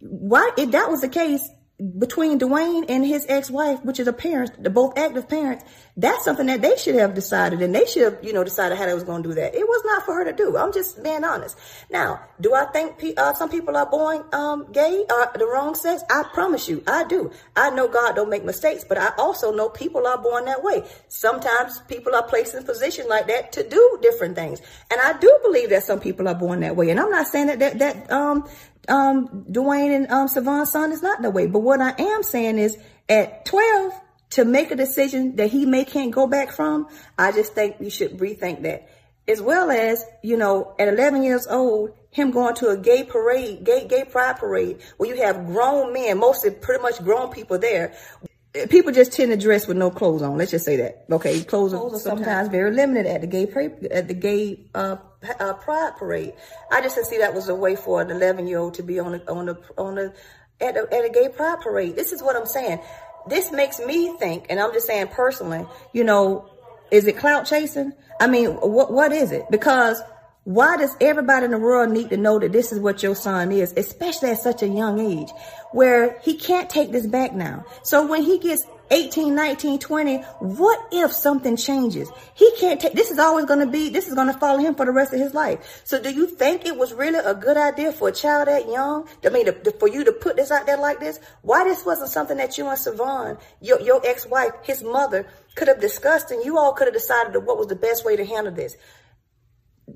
why 0.00 0.50
if 0.58 0.72
that 0.72 0.90
was 0.90 1.02
the 1.02 1.08
case, 1.08 1.48
between 1.98 2.38
Dwyane 2.38 2.84
and 2.88 3.06
his 3.06 3.24
ex-wife, 3.28 3.82
which 3.84 3.98
is 3.98 4.06
a 4.06 4.12
parent, 4.12 4.62
the 4.62 4.68
both 4.68 4.98
active 4.98 5.28
parents, 5.28 5.64
that's 5.96 6.24
something 6.24 6.46
that 6.46 6.60
they 6.60 6.76
should 6.76 6.94
have 6.94 7.14
decided 7.14 7.62
and 7.62 7.74
they 7.74 7.86
should 7.86 8.02
have, 8.02 8.18
you 8.22 8.32
know, 8.32 8.44
decided 8.44 8.76
how 8.76 8.86
they 8.86 8.94
was 8.94 9.04
going 9.04 9.22
to 9.22 9.28
do 9.30 9.34
that. 9.36 9.54
It 9.54 9.66
was 9.66 9.82
not 9.86 10.04
for 10.04 10.14
her 10.14 10.24
to 10.24 10.32
do. 10.32 10.56
I'm 10.56 10.72
just 10.72 11.02
being 11.02 11.24
honest. 11.24 11.58
Now, 11.90 12.20
do 12.40 12.54
I 12.54 12.66
think 12.66 13.02
uh, 13.16 13.32
some 13.34 13.48
people 13.48 13.76
are 13.76 13.86
born 13.86 14.24
um, 14.32 14.70
gay 14.72 15.04
or 15.10 15.30
the 15.34 15.46
wrong 15.46 15.74
sex? 15.74 16.02
I 16.10 16.24
promise 16.34 16.68
you, 16.68 16.82
I 16.86 17.04
do. 17.04 17.30
I 17.56 17.70
know 17.70 17.88
God 17.88 18.14
don't 18.14 18.30
make 18.30 18.44
mistakes, 18.44 18.84
but 18.86 18.98
I 18.98 19.12
also 19.16 19.52
know 19.52 19.68
people 19.68 20.06
are 20.06 20.18
born 20.18 20.44
that 20.46 20.62
way. 20.62 20.84
Sometimes 21.08 21.80
people 21.88 22.14
are 22.14 22.24
placed 22.24 22.54
in 22.54 22.64
positions 22.64 23.08
like 23.08 23.26
that 23.28 23.52
to 23.52 23.68
do 23.68 23.98
different 24.02 24.36
things. 24.36 24.60
And 24.90 25.00
I 25.00 25.18
do 25.18 25.38
believe 25.42 25.70
that 25.70 25.84
some 25.84 26.00
people 26.00 26.28
are 26.28 26.34
born 26.34 26.60
that 26.60 26.76
way. 26.76 26.90
And 26.90 27.00
I'm 27.00 27.10
not 27.10 27.26
saying 27.26 27.46
that, 27.46 27.58
that, 27.58 27.78
that 27.78 28.10
um, 28.10 28.48
um, 28.88 29.44
Dwyane 29.50 29.94
and 29.94 30.10
um, 30.10 30.28
Siohvaughn's 30.28 30.72
son 30.72 30.92
is 30.92 31.02
not 31.02 31.22
that 31.22 31.32
way. 31.32 31.46
But 31.46 31.60
what 31.60 31.80
I 31.80 31.94
am 31.98 32.22
saying 32.22 32.58
is 32.58 32.78
at 33.08 33.44
12, 33.44 33.92
to 34.30 34.44
make 34.44 34.70
a 34.70 34.76
decision 34.76 35.36
that 35.36 35.50
he 35.50 35.66
may 35.66 35.84
can't 35.84 36.12
go 36.12 36.26
back 36.26 36.52
from, 36.52 36.88
I 37.18 37.32
just 37.32 37.54
think 37.54 37.76
you 37.80 37.90
should 37.90 38.18
rethink 38.18 38.62
that. 38.62 38.88
As 39.28 39.42
well 39.42 39.70
as, 39.70 40.04
you 40.22 40.36
know, 40.36 40.74
at 40.78 40.88
11 40.88 41.22
years 41.22 41.46
old, 41.46 41.92
him 42.10 42.30
going 42.30 42.54
to 42.56 42.68
a 42.68 42.76
gay 42.76 43.04
parade, 43.04 43.64
gay, 43.64 43.86
gay 43.86 44.04
pride 44.04 44.38
parade, 44.38 44.80
where 44.96 45.14
you 45.14 45.22
have 45.22 45.46
grown 45.46 45.92
men, 45.92 46.18
mostly 46.18 46.50
pretty 46.50 46.82
much 46.82 47.02
grown 47.02 47.30
people 47.30 47.58
there, 47.58 47.94
people 48.68 48.92
just 48.92 49.12
tend 49.12 49.30
to 49.30 49.36
dress 49.36 49.66
with 49.66 49.76
no 49.76 49.90
clothes 49.90 50.22
on. 50.22 50.36
Let's 50.36 50.50
just 50.50 50.64
say 50.64 50.76
that. 50.76 51.04
Okay, 51.10 51.42
clothes, 51.42 51.72
clothes 51.72 51.94
are 51.94 51.98
sometimes 51.98 52.48
very 52.48 52.72
limited 52.72 53.06
at 53.06 53.20
the 53.20 53.26
gay 53.26 53.44
at 53.90 54.08
the 54.08 54.14
gay 54.14 54.60
uh, 54.74 54.96
uh, 55.38 55.54
pride 55.54 55.96
parade. 55.96 56.34
I 56.70 56.80
just 56.80 56.96
didn't 56.96 57.08
see 57.08 57.18
that 57.18 57.34
was 57.34 57.48
a 57.48 57.54
way 57.54 57.76
for 57.76 58.00
an 58.00 58.10
11 58.10 58.46
year 58.46 58.58
old 58.58 58.74
to 58.74 58.82
be 58.82 58.98
on 58.98 59.14
a, 59.14 59.18
on 59.30 59.48
a, 59.48 59.58
on 59.76 59.98
a 59.98 60.12
at 60.60 60.76
a 60.76 60.94
at 60.94 61.04
a 61.04 61.10
gay 61.10 61.28
pride 61.28 61.60
parade. 61.60 61.96
This 61.96 62.12
is 62.12 62.22
what 62.22 62.36
I'm 62.36 62.46
saying. 62.46 62.80
This 63.28 63.52
makes 63.52 63.78
me 63.78 64.16
think, 64.18 64.46
and 64.48 64.58
I'm 64.58 64.72
just 64.72 64.86
saying 64.86 65.08
personally. 65.08 65.66
You 65.92 66.04
know, 66.04 66.50
is 66.90 67.06
it 67.06 67.16
clout 67.16 67.46
chasing? 67.46 67.92
I 68.20 68.26
mean, 68.26 68.50
what 68.50 68.92
what 68.92 69.12
is 69.12 69.32
it? 69.32 69.44
Because 69.50 70.02
Why 70.44 70.78
does 70.78 70.96
everybody 71.02 71.44
in 71.44 71.50
the 71.50 71.58
world 71.58 71.90
need 71.90 72.08
to 72.10 72.16
know 72.16 72.38
that 72.38 72.52
this 72.52 72.72
is 72.72 72.80
what 72.80 73.02
your 73.02 73.14
son 73.14 73.52
is, 73.52 73.74
especially 73.76 74.30
at 74.30 74.38
such 74.38 74.62
a 74.62 74.68
young 74.68 74.98
age, 74.98 75.28
where 75.72 76.18
he 76.20 76.34
can't 76.34 76.70
take 76.70 76.92
this 76.92 77.06
back 77.06 77.34
now? 77.34 77.66
So 77.82 78.06
when 78.06 78.22
he 78.22 78.38
gets 78.38 78.64
18, 78.90 79.34
19, 79.34 79.78
20, 79.78 80.16
what 80.40 80.88
if 80.92 81.12
something 81.12 81.56
changes? 81.56 82.10
He 82.34 82.50
can't 82.58 82.80
take, 82.80 82.94
this 82.94 83.10
is 83.10 83.18
always 83.18 83.44
going 83.44 83.60
to 83.60 83.66
be, 83.66 83.90
this 83.90 84.08
is 84.08 84.14
going 84.14 84.28
to 84.28 84.38
follow 84.38 84.58
him 84.58 84.74
for 84.74 84.86
the 84.86 84.92
rest 84.92 85.12
of 85.12 85.20
his 85.20 85.34
life. 85.34 85.82
So 85.84 86.02
do 86.02 86.10
you 86.10 86.26
think 86.26 86.64
it 86.64 86.76
was 86.76 86.94
really 86.94 87.18
a 87.18 87.34
good 87.34 87.58
idea 87.58 87.92
for 87.92 88.08
a 88.08 88.12
child 88.12 88.48
that 88.48 88.66
young? 88.66 89.06
I 89.24 89.28
mean, 89.28 89.44
to, 89.44 89.52
to, 89.52 89.72
for 89.72 89.88
you 89.88 90.04
to 90.04 90.12
put 90.12 90.36
this 90.36 90.50
out 90.50 90.64
there 90.64 90.78
like 90.78 91.00
this? 91.00 91.20
Why 91.42 91.64
this 91.64 91.84
wasn't 91.84 92.10
something 92.10 92.38
that 92.38 92.56
you 92.56 92.66
and 92.66 92.78
Siohvaughn, 92.78 93.38
your, 93.60 93.80
your 93.82 94.00
ex-wife, 94.06 94.52
his 94.62 94.82
mother, 94.82 95.26
could 95.54 95.68
have 95.68 95.80
discussed 95.80 96.30
and 96.30 96.42
you 96.44 96.58
all 96.58 96.72
could 96.72 96.86
have 96.86 96.94
decided 96.94 97.36
what 97.44 97.58
was 97.58 97.68
the 97.68 97.76
best 97.76 98.06
way 98.06 98.16
to 98.16 98.24
handle 98.24 98.54
this? 98.54 98.76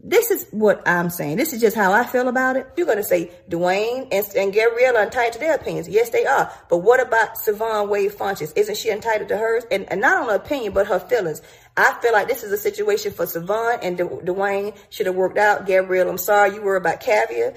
This 0.07 0.31
is 0.31 0.47
what 0.51 0.87
I'm 0.87 1.09
saying. 1.09 1.39
This 1.39 1.55
is 1.55 1.63
just 1.63 1.75
how 1.75 1.91
I 1.95 2.05
feel 2.05 2.29
about 2.29 2.57
it. 2.57 2.69
You're 2.77 2.85
going 2.85 2.99
to 2.99 3.03
say 3.03 3.31
Dwyane 3.49 4.09
and, 4.13 4.27
and 4.37 4.53
Gabrielle 4.53 4.99
are 4.99 5.05
entitled 5.05 5.33
to 5.33 5.39
their 5.39 5.55
opinions. 5.55 5.89
Yes, 5.89 6.11
they 6.11 6.27
are. 6.27 6.53
But 6.69 6.79
what 6.79 7.01
about 7.01 7.37
Siohvaughn 7.37 7.89
Wade 7.89 8.13
Funches? 8.13 8.53
Isn't 8.55 8.77
she 8.77 8.91
entitled 8.91 9.31
to 9.31 9.39
hers? 9.39 9.65
And, 9.71 9.91
and 9.91 10.03
not 10.03 10.21
only 10.21 10.35
opinion, 10.35 10.75
but 10.75 10.87
her 10.89 10.99
feelings. 10.99 11.41
I 11.79 11.99
feel 12.03 12.13
like 12.13 12.29
this 12.29 12.45
is 12.45 12.53
a 12.53 12.59
situation 12.59 13.13
for 13.13 13.25
Siohvaughn 13.25 13.79
and 13.81 13.99
Dwyane 13.99 14.77
should 14.91 15.07
have 15.07 15.15
worked 15.15 15.39
out. 15.39 15.65
Gabrielle, 15.67 16.11
I'm 16.11 16.19
sorry 16.19 16.55
you 16.55 16.61
were 16.61 16.77
about 16.77 17.01
caviar. 17.01 17.55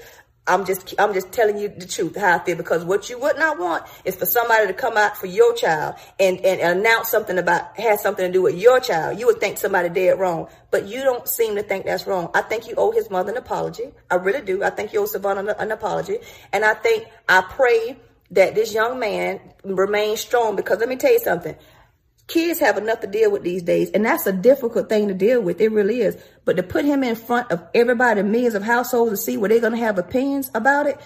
I'm 0.48 0.64
just 0.64 0.94
I'm 0.98 1.12
just 1.12 1.30
telling 1.30 1.58
you 1.58 1.68
the 1.68 1.86
truth 1.86 2.16
how 2.16 2.36
I 2.36 2.38
feel 2.38 2.56
because 2.56 2.84
what 2.84 3.10
you 3.10 3.18
would 3.20 3.36
not 3.36 3.58
want 3.58 3.84
is 4.04 4.16
for 4.16 4.26
somebody 4.26 4.66
to 4.66 4.72
come 4.72 4.96
out 4.96 5.16
for 5.16 5.26
your 5.26 5.54
child 5.54 5.96
and, 6.18 6.38
and 6.40 6.78
announce 6.78 7.10
something 7.10 7.38
about 7.38 7.78
has 7.78 8.02
something 8.02 8.26
to 8.26 8.32
do 8.32 8.42
with 8.42 8.56
your 8.56 8.80
child. 8.80 9.20
You 9.20 9.26
would 9.26 9.40
think 9.40 9.58
somebody 9.58 9.90
did 9.90 10.18
wrong, 10.18 10.48
but 10.70 10.86
you 10.86 11.02
don't 11.02 11.28
seem 11.28 11.54
to 11.56 11.62
think 11.62 11.84
that's 11.84 12.06
wrong. 12.06 12.30
I 12.34 12.40
think 12.40 12.66
you 12.66 12.74
owe 12.76 12.90
his 12.90 13.10
mother 13.10 13.30
an 13.30 13.36
apology. 13.36 13.90
I 14.10 14.14
really 14.16 14.40
do. 14.40 14.64
I 14.64 14.70
think 14.70 14.92
you 14.92 15.00
owe 15.00 15.04
Siohvaughn 15.04 15.38
an, 15.38 15.48
an 15.50 15.70
apology, 15.70 16.18
and 16.52 16.64
I 16.64 16.74
think 16.74 17.06
I 17.28 17.42
pray 17.42 17.98
that 18.30 18.54
this 18.54 18.74
young 18.74 18.98
man 18.98 19.40
remains 19.64 20.20
strong 20.20 20.56
because 20.56 20.78
let 20.78 20.88
me 20.88 20.96
tell 20.96 21.12
you 21.12 21.20
something. 21.20 21.54
Kids 22.28 22.60
have 22.60 22.76
enough 22.76 23.00
to 23.00 23.06
deal 23.06 23.30
with 23.30 23.42
these 23.42 23.62
days, 23.62 23.90
and 23.90 24.04
that's 24.04 24.26
a 24.26 24.32
difficult 24.32 24.88
thing 24.88 25.08
to 25.08 25.14
deal 25.14 25.40
with. 25.40 25.60
It 25.60 25.72
really 25.72 26.02
is. 26.02 26.16
But 26.44 26.56
to 26.58 26.62
put 26.62 26.84
him 26.84 27.02
in 27.02 27.16
front 27.16 27.50
of 27.50 27.66
everybody, 27.74 28.22
millions 28.22 28.54
of 28.54 28.62
households 28.62 29.10
to 29.10 29.16
see 29.16 29.36
where 29.36 29.48
they're 29.48 29.60
going 29.60 29.72
to 29.72 29.78
have 29.78 29.98
opinions 29.98 30.50
about 30.54 30.86
it, 30.86 31.00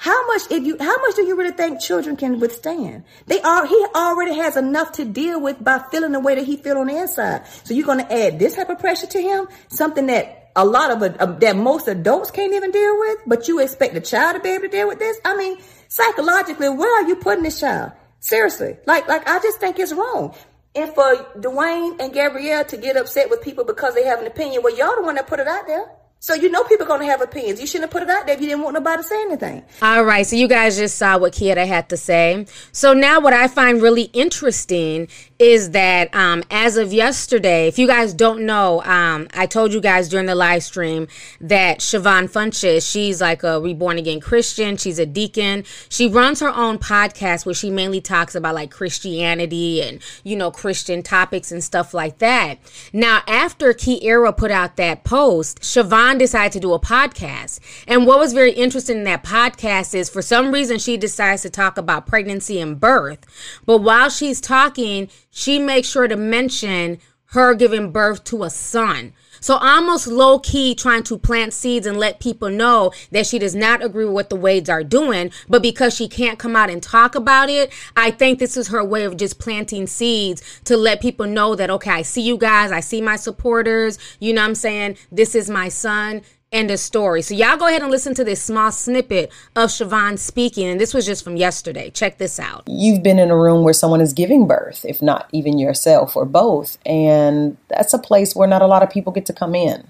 how 0.00 0.26
much 0.28 0.42
if 0.50 0.64
you 0.64 0.76
how 0.78 0.96
much 0.98 1.16
do 1.16 1.22
you 1.22 1.36
really 1.36 1.50
think 1.50 1.80
children 1.80 2.14
can 2.16 2.38
withstand? 2.38 3.02
They 3.26 3.40
are 3.40 3.66
he 3.66 3.86
already 3.96 4.34
has 4.34 4.56
enough 4.56 4.92
to 4.92 5.04
deal 5.04 5.40
with 5.40 5.62
by 5.62 5.80
feeling 5.90 6.12
the 6.12 6.20
way 6.20 6.36
that 6.36 6.44
he 6.44 6.56
feel 6.56 6.78
on 6.78 6.86
the 6.86 6.96
inside. 6.96 7.46
So 7.64 7.74
you're 7.74 7.84
going 7.86 8.04
to 8.04 8.12
add 8.12 8.38
this 8.38 8.54
type 8.54 8.68
of 8.68 8.78
pressure 8.78 9.08
to 9.08 9.20
him, 9.20 9.48
something 9.68 10.06
that 10.06 10.50
a 10.54 10.64
lot 10.64 10.90
of 10.90 11.02
uh, 11.02 11.26
that 11.38 11.56
most 11.56 11.88
adults 11.88 12.30
can't 12.30 12.52
even 12.52 12.70
deal 12.70 12.98
with, 12.98 13.18
but 13.26 13.48
you 13.48 13.58
expect 13.58 13.94
the 13.94 14.00
child 14.00 14.36
to 14.36 14.40
be 14.40 14.50
able 14.50 14.62
to 14.62 14.68
deal 14.68 14.86
with 14.86 14.98
this? 15.00 15.18
I 15.24 15.36
mean, 15.36 15.58
psychologically, 15.88 16.68
where 16.68 17.02
are 17.02 17.08
you 17.08 17.16
putting 17.16 17.42
this 17.42 17.58
child? 17.58 17.92
Seriously, 18.20 18.76
like 18.86 19.08
like 19.08 19.28
I 19.28 19.38
just 19.40 19.58
think 19.58 19.78
it's 19.78 19.92
wrong. 19.92 20.34
And 20.78 20.94
for 20.94 21.16
Dwyane 21.36 21.98
and 21.98 22.12
Gabrielle 22.12 22.64
to 22.66 22.76
get 22.76 22.96
upset 22.96 23.30
with 23.30 23.42
people 23.42 23.64
because 23.64 23.96
they 23.96 24.04
have 24.04 24.20
an 24.20 24.28
opinion, 24.28 24.62
well, 24.62 24.76
y'all 24.78 24.94
the 24.94 25.02
one 25.02 25.16
that 25.16 25.26
put 25.26 25.40
it 25.40 25.48
out 25.48 25.66
there. 25.66 25.90
So 26.20 26.34
you 26.34 26.50
know 26.50 26.64
people 26.64 26.86
to 26.86 27.04
have 27.04 27.22
opinions. 27.22 27.60
You 27.60 27.66
shouldn't 27.66 27.84
have 27.84 27.90
put 27.92 28.02
it 28.02 28.10
out 28.10 28.26
there 28.26 28.34
if 28.34 28.40
you 28.40 28.48
didn't 28.48 28.62
want 28.62 28.74
nobody 28.74 29.02
to 29.02 29.08
say 29.08 29.22
anything. 29.22 29.62
All 29.82 30.04
right. 30.04 30.26
So 30.26 30.34
you 30.36 30.48
guys 30.48 30.76
just 30.76 30.96
saw 30.96 31.16
what 31.18 31.32
Kieta 31.32 31.66
had 31.66 31.88
to 31.90 31.96
say. 31.96 32.46
So 32.72 32.92
now 32.92 33.20
what 33.20 33.32
I 33.32 33.46
find 33.46 33.80
really 33.80 34.04
interesting 34.12 35.08
is 35.38 35.70
that 35.70 36.12
um, 36.14 36.42
as 36.50 36.76
of 36.76 36.92
yesterday, 36.92 37.68
if 37.68 37.78
you 37.78 37.86
guys 37.86 38.12
don't 38.12 38.44
know, 38.44 38.82
um, 38.82 39.28
I 39.34 39.46
told 39.46 39.72
you 39.72 39.80
guys 39.80 40.08
during 40.08 40.26
the 40.26 40.34
live 40.34 40.64
stream 40.64 41.06
that 41.40 41.78
Siohvaughn 41.78 42.28
Funches, 42.28 42.90
she's 42.90 43.20
like 43.20 43.44
a 43.44 43.60
reborn 43.60 43.98
again 43.98 44.18
Christian. 44.18 44.76
She's 44.76 44.98
a 44.98 45.06
deacon. 45.06 45.64
She 45.88 46.08
runs 46.08 46.40
her 46.40 46.48
own 46.48 46.78
podcast 46.78 47.46
where 47.46 47.54
she 47.54 47.70
mainly 47.70 48.00
talks 48.00 48.34
about 48.34 48.56
like 48.56 48.72
Christianity 48.72 49.80
and, 49.82 50.00
you 50.24 50.34
know, 50.34 50.50
Christian 50.50 51.04
topics 51.04 51.52
and 51.52 51.62
stuff 51.62 51.94
like 51.94 52.18
that. 52.18 52.58
Now, 52.92 53.22
after 53.28 53.72
Kiera 53.72 54.36
put 54.36 54.50
out 54.50 54.76
that 54.76 55.04
post, 55.04 55.60
Siohvaughn 55.60 56.07
decided 56.16 56.52
to 56.52 56.60
do 56.60 56.72
a 56.72 56.80
podcast. 56.80 57.60
And 57.86 58.06
what 58.06 58.18
was 58.18 58.32
very 58.32 58.52
interesting 58.52 58.98
in 58.98 59.04
that 59.04 59.24
podcast 59.24 59.94
is 59.94 60.08
for 60.08 60.22
some 60.22 60.52
reason 60.52 60.78
she 60.78 60.96
decides 60.96 61.42
to 61.42 61.50
talk 61.50 61.76
about 61.76 62.06
pregnancy 62.06 62.60
and 62.60 62.80
birth. 62.80 63.26
But 63.66 63.78
while 63.78 64.08
she's 64.08 64.40
talking, 64.40 65.10
she 65.30 65.58
makes 65.58 65.88
sure 65.88 66.08
to 66.08 66.16
mention 66.16 66.98
her 67.32 67.54
giving 67.54 67.92
birth 67.92 68.24
to 68.24 68.44
a 68.44 68.50
son. 68.50 69.12
So 69.40 69.56
almost 69.56 70.06
low 70.06 70.38
key 70.38 70.74
trying 70.74 71.02
to 71.04 71.18
plant 71.18 71.52
seeds 71.52 71.86
and 71.86 71.98
let 71.98 72.20
people 72.20 72.50
know 72.50 72.92
that 73.12 73.26
she 73.26 73.38
does 73.38 73.54
not 73.54 73.84
agree 73.84 74.04
with 74.04 74.14
what 74.14 74.30
the 74.30 74.36
Wades 74.36 74.68
are 74.68 74.84
doing, 74.84 75.30
but 75.48 75.62
because 75.62 75.94
she 75.94 76.08
can't 76.08 76.38
come 76.38 76.56
out 76.56 76.70
and 76.70 76.82
talk 76.82 77.14
about 77.14 77.48
it, 77.48 77.72
I 77.96 78.10
think 78.10 78.38
this 78.38 78.56
is 78.56 78.68
her 78.68 78.84
way 78.84 79.04
of 79.04 79.16
just 79.16 79.38
planting 79.38 79.86
seeds 79.86 80.60
to 80.64 80.76
let 80.76 81.00
people 81.00 81.26
know 81.26 81.54
that 81.54 81.70
okay, 81.70 81.90
I 81.90 82.02
see 82.02 82.22
you 82.22 82.36
guys, 82.36 82.72
I 82.72 82.80
see 82.80 83.00
my 83.00 83.16
supporters, 83.16 83.98
you 84.20 84.32
know 84.32 84.42
what 84.42 84.48
I'm 84.48 84.54
saying? 84.54 84.96
This 85.10 85.34
is 85.34 85.48
my 85.50 85.68
son. 85.68 86.22
End 86.50 86.70
of 86.70 86.80
story. 86.80 87.20
So 87.20 87.34
y'all 87.34 87.58
go 87.58 87.66
ahead 87.66 87.82
and 87.82 87.90
listen 87.90 88.14
to 88.14 88.24
this 88.24 88.42
small 88.42 88.72
snippet 88.72 89.30
of 89.54 89.68
Siohvaughn 89.68 90.18
speaking, 90.18 90.66
and 90.66 90.80
this 90.80 90.94
was 90.94 91.04
just 91.04 91.22
from 91.22 91.36
yesterday. 91.36 91.90
Check 91.90 92.16
this 92.16 92.40
out. 92.40 92.64
You've 92.66 93.02
been 93.02 93.18
in 93.18 93.30
a 93.30 93.36
room 93.36 93.64
where 93.64 93.74
someone 93.74 94.00
is 94.00 94.14
giving 94.14 94.46
birth, 94.46 94.86
if 94.86 95.02
not 95.02 95.28
even 95.32 95.58
yourself 95.58 96.16
or 96.16 96.24
both, 96.24 96.78
and 96.86 97.58
that's 97.68 97.92
a 97.92 97.98
place 97.98 98.34
where 98.34 98.48
not 98.48 98.62
a 98.62 98.66
lot 98.66 98.82
of 98.82 98.88
people 98.88 99.12
get 99.12 99.26
to 99.26 99.34
come 99.34 99.54
in 99.54 99.88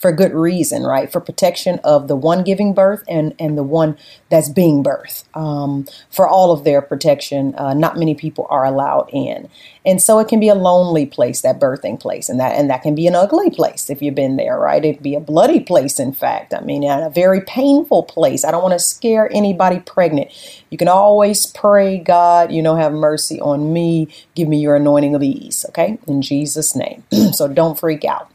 for 0.00 0.12
good 0.12 0.32
reason, 0.32 0.82
right? 0.82 1.12
For 1.12 1.20
protection 1.20 1.78
of 1.84 2.08
the 2.08 2.16
one 2.16 2.42
giving 2.42 2.72
birth 2.72 3.04
and, 3.06 3.34
and 3.38 3.56
the 3.58 3.62
one 3.62 3.98
that's 4.30 4.48
being 4.48 4.82
birthed. 4.82 5.24
Um, 5.36 5.86
for 6.10 6.26
all 6.26 6.52
of 6.52 6.64
their 6.64 6.80
protection, 6.80 7.54
uh, 7.56 7.74
not 7.74 7.98
many 7.98 8.14
people 8.14 8.46
are 8.48 8.64
allowed 8.64 9.10
in. 9.12 9.50
And 9.84 10.00
so 10.00 10.18
it 10.18 10.28
can 10.28 10.40
be 10.40 10.48
a 10.48 10.54
lonely 10.54 11.04
place, 11.04 11.42
that 11.42 11.60
birthing 11.60 12.00
place, 12.00 12.28
and 12.30 12.40
that 12.40 12.56
and 12.56 12.70
that 12.70 12.82
can 12.82 12.94
be 12.94 13.06
an 13.06 13.14
ugly 13.14 13.50
place 13.50 13.90
if 13.90 14.00
you've 14.00 14.14
been 14.14 14.36
there, 14.36 14.58
right? 14.58 14.84
It'd 14.84 15.02
be 15.02 15.14
a 15.14 15.20
bloody 15.20 15.60
place, 15.60 15.98
in 16.00 16.12
fact. 16.12 16.54
I 16.54 16.60
mean, 16.60 16.84
a 16.84 17.10
very 17.10 17.42
painful 17.42 18.04
place. 18.04 18.44
I 18.44 18.50
don't 18.50 18.62
want 18.62 18.74
to 18.74 18.78
scare 18.78 19.30
anybody 19.32 19.80
pregnant. 19.80 20.30
You 20.70 20.78
can 20.78 20.88
always 20.88 21.46
pray, 21.46 21.98
God, 21.98 22.52
you 22.52 22.62
know, 22.62 22.76
have 22.76 22.92
mercy 22.92 23.40
on 23.40 23.72
me. 23.72 24.08
Give 24.34 24.48
me 24.48 24.60
your 24.60 24.76
anointing 24.76 25.14
of 25.14 25.22
ease, 25.22 25.66
okay? 25.68 25.98
In 26.06 26.22
Jesus' 26.22 26.74
name. 26.74 27.04
so 27.32 27.48
don't 27.48 27.78
freak 27.78 28.04
out 28.04 28.30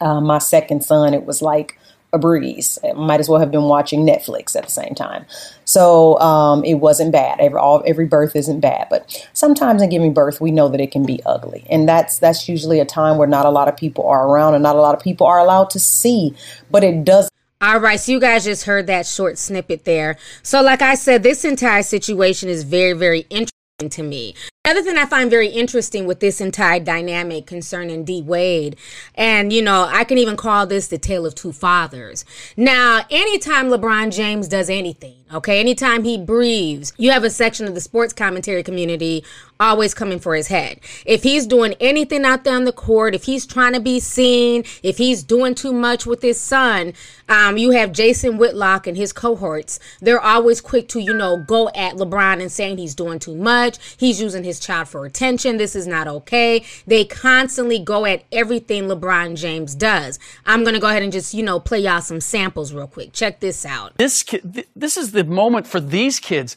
uh, 0.00 0.20
my 0.20 0.38
second 0.38 0.84
son, 0.84 1.14
it 1.14 1.24
was 1.24 1.42
like 1.42 1.78
a 2.14 2.18
breeze. 2.18 2.78
I 2.84 2.92
might 2.92 3.20
as 3.20 3.28
well 3.28 3.40
have 3.40 3.50
been 3.50 3.64
watching 3.64 4.06
Netflix 4.06 4.54
at 4.56 4.64
the 4.64 4.70
same 4.70 4.94
time. 4.94 5.26
So 5.64 6.18
um, 6.20 6.64
it 6.64 6.74
wasn't 6.74 7.12
bad. 7.12 7.40
Every 7.40 7.58
all, 7.58 7.82
every 7.86 8.06
birth 8.06 8.36
isn't 8.36 8.60
bad, 8.60 8.86
but 8.88 9.28
sometimes 9.32 9.82
in 9.82 9.90
giving 9.90 10.14
birth, 10.14 10.40
we 10.40 10.52
know 10.52 10.68
that 10.68 10.80
it 10.80 10.92
can 10.92 11.04
be 11.04 11.20
ugly, 11.26 11.66
and 11.68 11.88
that's 11.88 12.18
that's 12.18 12.48
usually 12.48 12.80
a 12.80 12.84
time 12.84 13.18
where 13.18 13.26
not 13.26 13.44
a 13.44 13.50
lot 13.50 13.68
of 13.68 13.76
people 13.76 14.06
are 14.06 14.28
around, 14.28 14.54
and 14.54 14.62
not 14.62 14.76
a 14.76 14.80
lot 14.80 14.94
of 14.94 15.02
people 15.02 15.26
are 15.26 15.40
allowed 15.40 15.70
to 15.70 15.80
see. 15.80 16.34
But 16.70 16.84
it 16.84 17.04
does. 17.04 17.28
All 17.60 17.80
right, 17.80 17.98
so 17.98 18.12
you 18.12 18.20
guys 18.20 18.44
just 18.44 18.64
heard 18.64 18.86
that 18.86 19.06
short 19.06 19.38
snippet 19.38 19.84
there. 19.84 20.16
So, 20.42 20.62
like 20.62 20.82
I 20.82 20.94
said, 20.94 21.22
this 21.22 21.44
entire 21.44 21.82
situation 21.82 22.48
is 22.48 22.62
very, 22.62 22.92
very 22.92 23.20
interesting 23.30 23.88
to 23.90 24.02
me. 24.02 24.34
Another 24.66 24.82
thing 24.82 24.96
I 24.96 25.04
find 25.04 25.28
very 25.28 25.48
interesting 25.48 26.06
with 26.06 26.20
this 26.20 26.40
entire 26.40 26.80
dynamic 26.80 27.44
concerning 27.44 28.02
D 28.02 28.22
Wade, 28.22 28.76
and 29.14 29.52
you 29.52 29.60
know, 29.60 29.86
I 29.90 30.04
can 30.04 30.16
even 30.16 30.38
call 30.38 30.66
this 30.66 30.88
the 30.88 30.96
tale 30.96 31.26
of 31.26 31.34
two 31.34 31.52
fathers. 31.52 32.24
Now, 32.56 33.02
anytime 33.10 33.66
LeBron 33.66 34.10
James 34.10 34.48
does 34.48 34.70
anything, 34.70 35.16
okay, 35.34 35.60
anytime 35.60 36.04
he 36.04 36.16
breathes, 36.16 36.94
you 36.96 37.10
have 37.10 37.24
a 37.24 37.28
section 37.28 37.68
of 37.68 37.74
the 37.74 37.80
sports 37.82 38.14
commentary 38.14 38.62
community 38.62 39.22
always 39.60 39.92
coming 39.94 40.18
for 40.18 40.34
his 40.34 40.48
head. 40.48 40.80
If 41.04 41.22
he's 41.22 41.46
doing 41.46 41.74
anything 41.78 42.24
out 42.24 42.44
there 42.44 42.56
on 42.56 42.64
the 42.64 42.72
court, 42.72 43.14
if 43.14 43.24
he's 43.24 43.46
trying 43.46 43.74
to 43.74 43.80
be 43.80 44.00
seen, 44.00 44.64
if 44.82 44.96
he's 44.96 45.22
doing 45.22 45.54
too 45.54 45.72
much 45.72 46.06
with 46.06 46.22
his 46.22 46.40
son, 46.40 46.94
um, 47.28 47.56
you 47.56 47.70
have 47.70 47.92
Jason 47.92 48.36
Whitlock 48.36 48.86
and 48.86 48.96
his 48.96 49.12
cohorts. 49.12 49.78
They're 50.00 50.20
always 50.20 50.60
quick 50.60 50.88
to, 50.88 51.00
you 51.00 51.14
know, 51.14 51.42
go 51.46 51.68
at 51.68 51.94
LeBron 51.94 52.40
and 52.40 52.50
saying 52.50 52.78
he's 52.78 52.94
doing 52.94 53.18
too 53.18 53.36
much, 53.36 53.78
he's 53.96 54.20
using 54.20 54.42
his 54.44 54.53
his 54.54 54.64
child 54.64 54.88
for 54.88 55.04
attention. 55.04 55.56
This 55.56 55.74
is 55.74 55.86
not 55.86 56.06
okay. 56.06 56.64
They 56.86 57.04
constantly 57.04 57.78
go 57.78 58.06
at 58.06 58.24
everything 58.32 58.84
LeBron 58.84 59.36
James 59.36 59.74
does. 59.74 60.18
I'm 60.46 60.62
going 60.62 60.74
to 60.74 60.80
go 60.80 60.88
ahead 60.88 61.02
and 61.02 61.12
just, 61.12 61.34
you 61.34 61.42
know, 61.42 61.58
play 61.60 61.80
y'all 61.80 62.00
some 62.00 62.20
samples 62.20 62.72
real 62.72 62.86
quick. 62.86 63.12
Check 63.12 63.40
this 63.40 63.66
out. 63.66 63.96
This 63.98 64.22
kid, 64.22 64.66
this 64.76 64.96
is 64.96 65.12
the 65.12 65.24
moment 65.24 65.66
for 65.66 65.80
these 65.80 66.20
kids. 66.20 66.56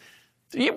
we 0.54 0.72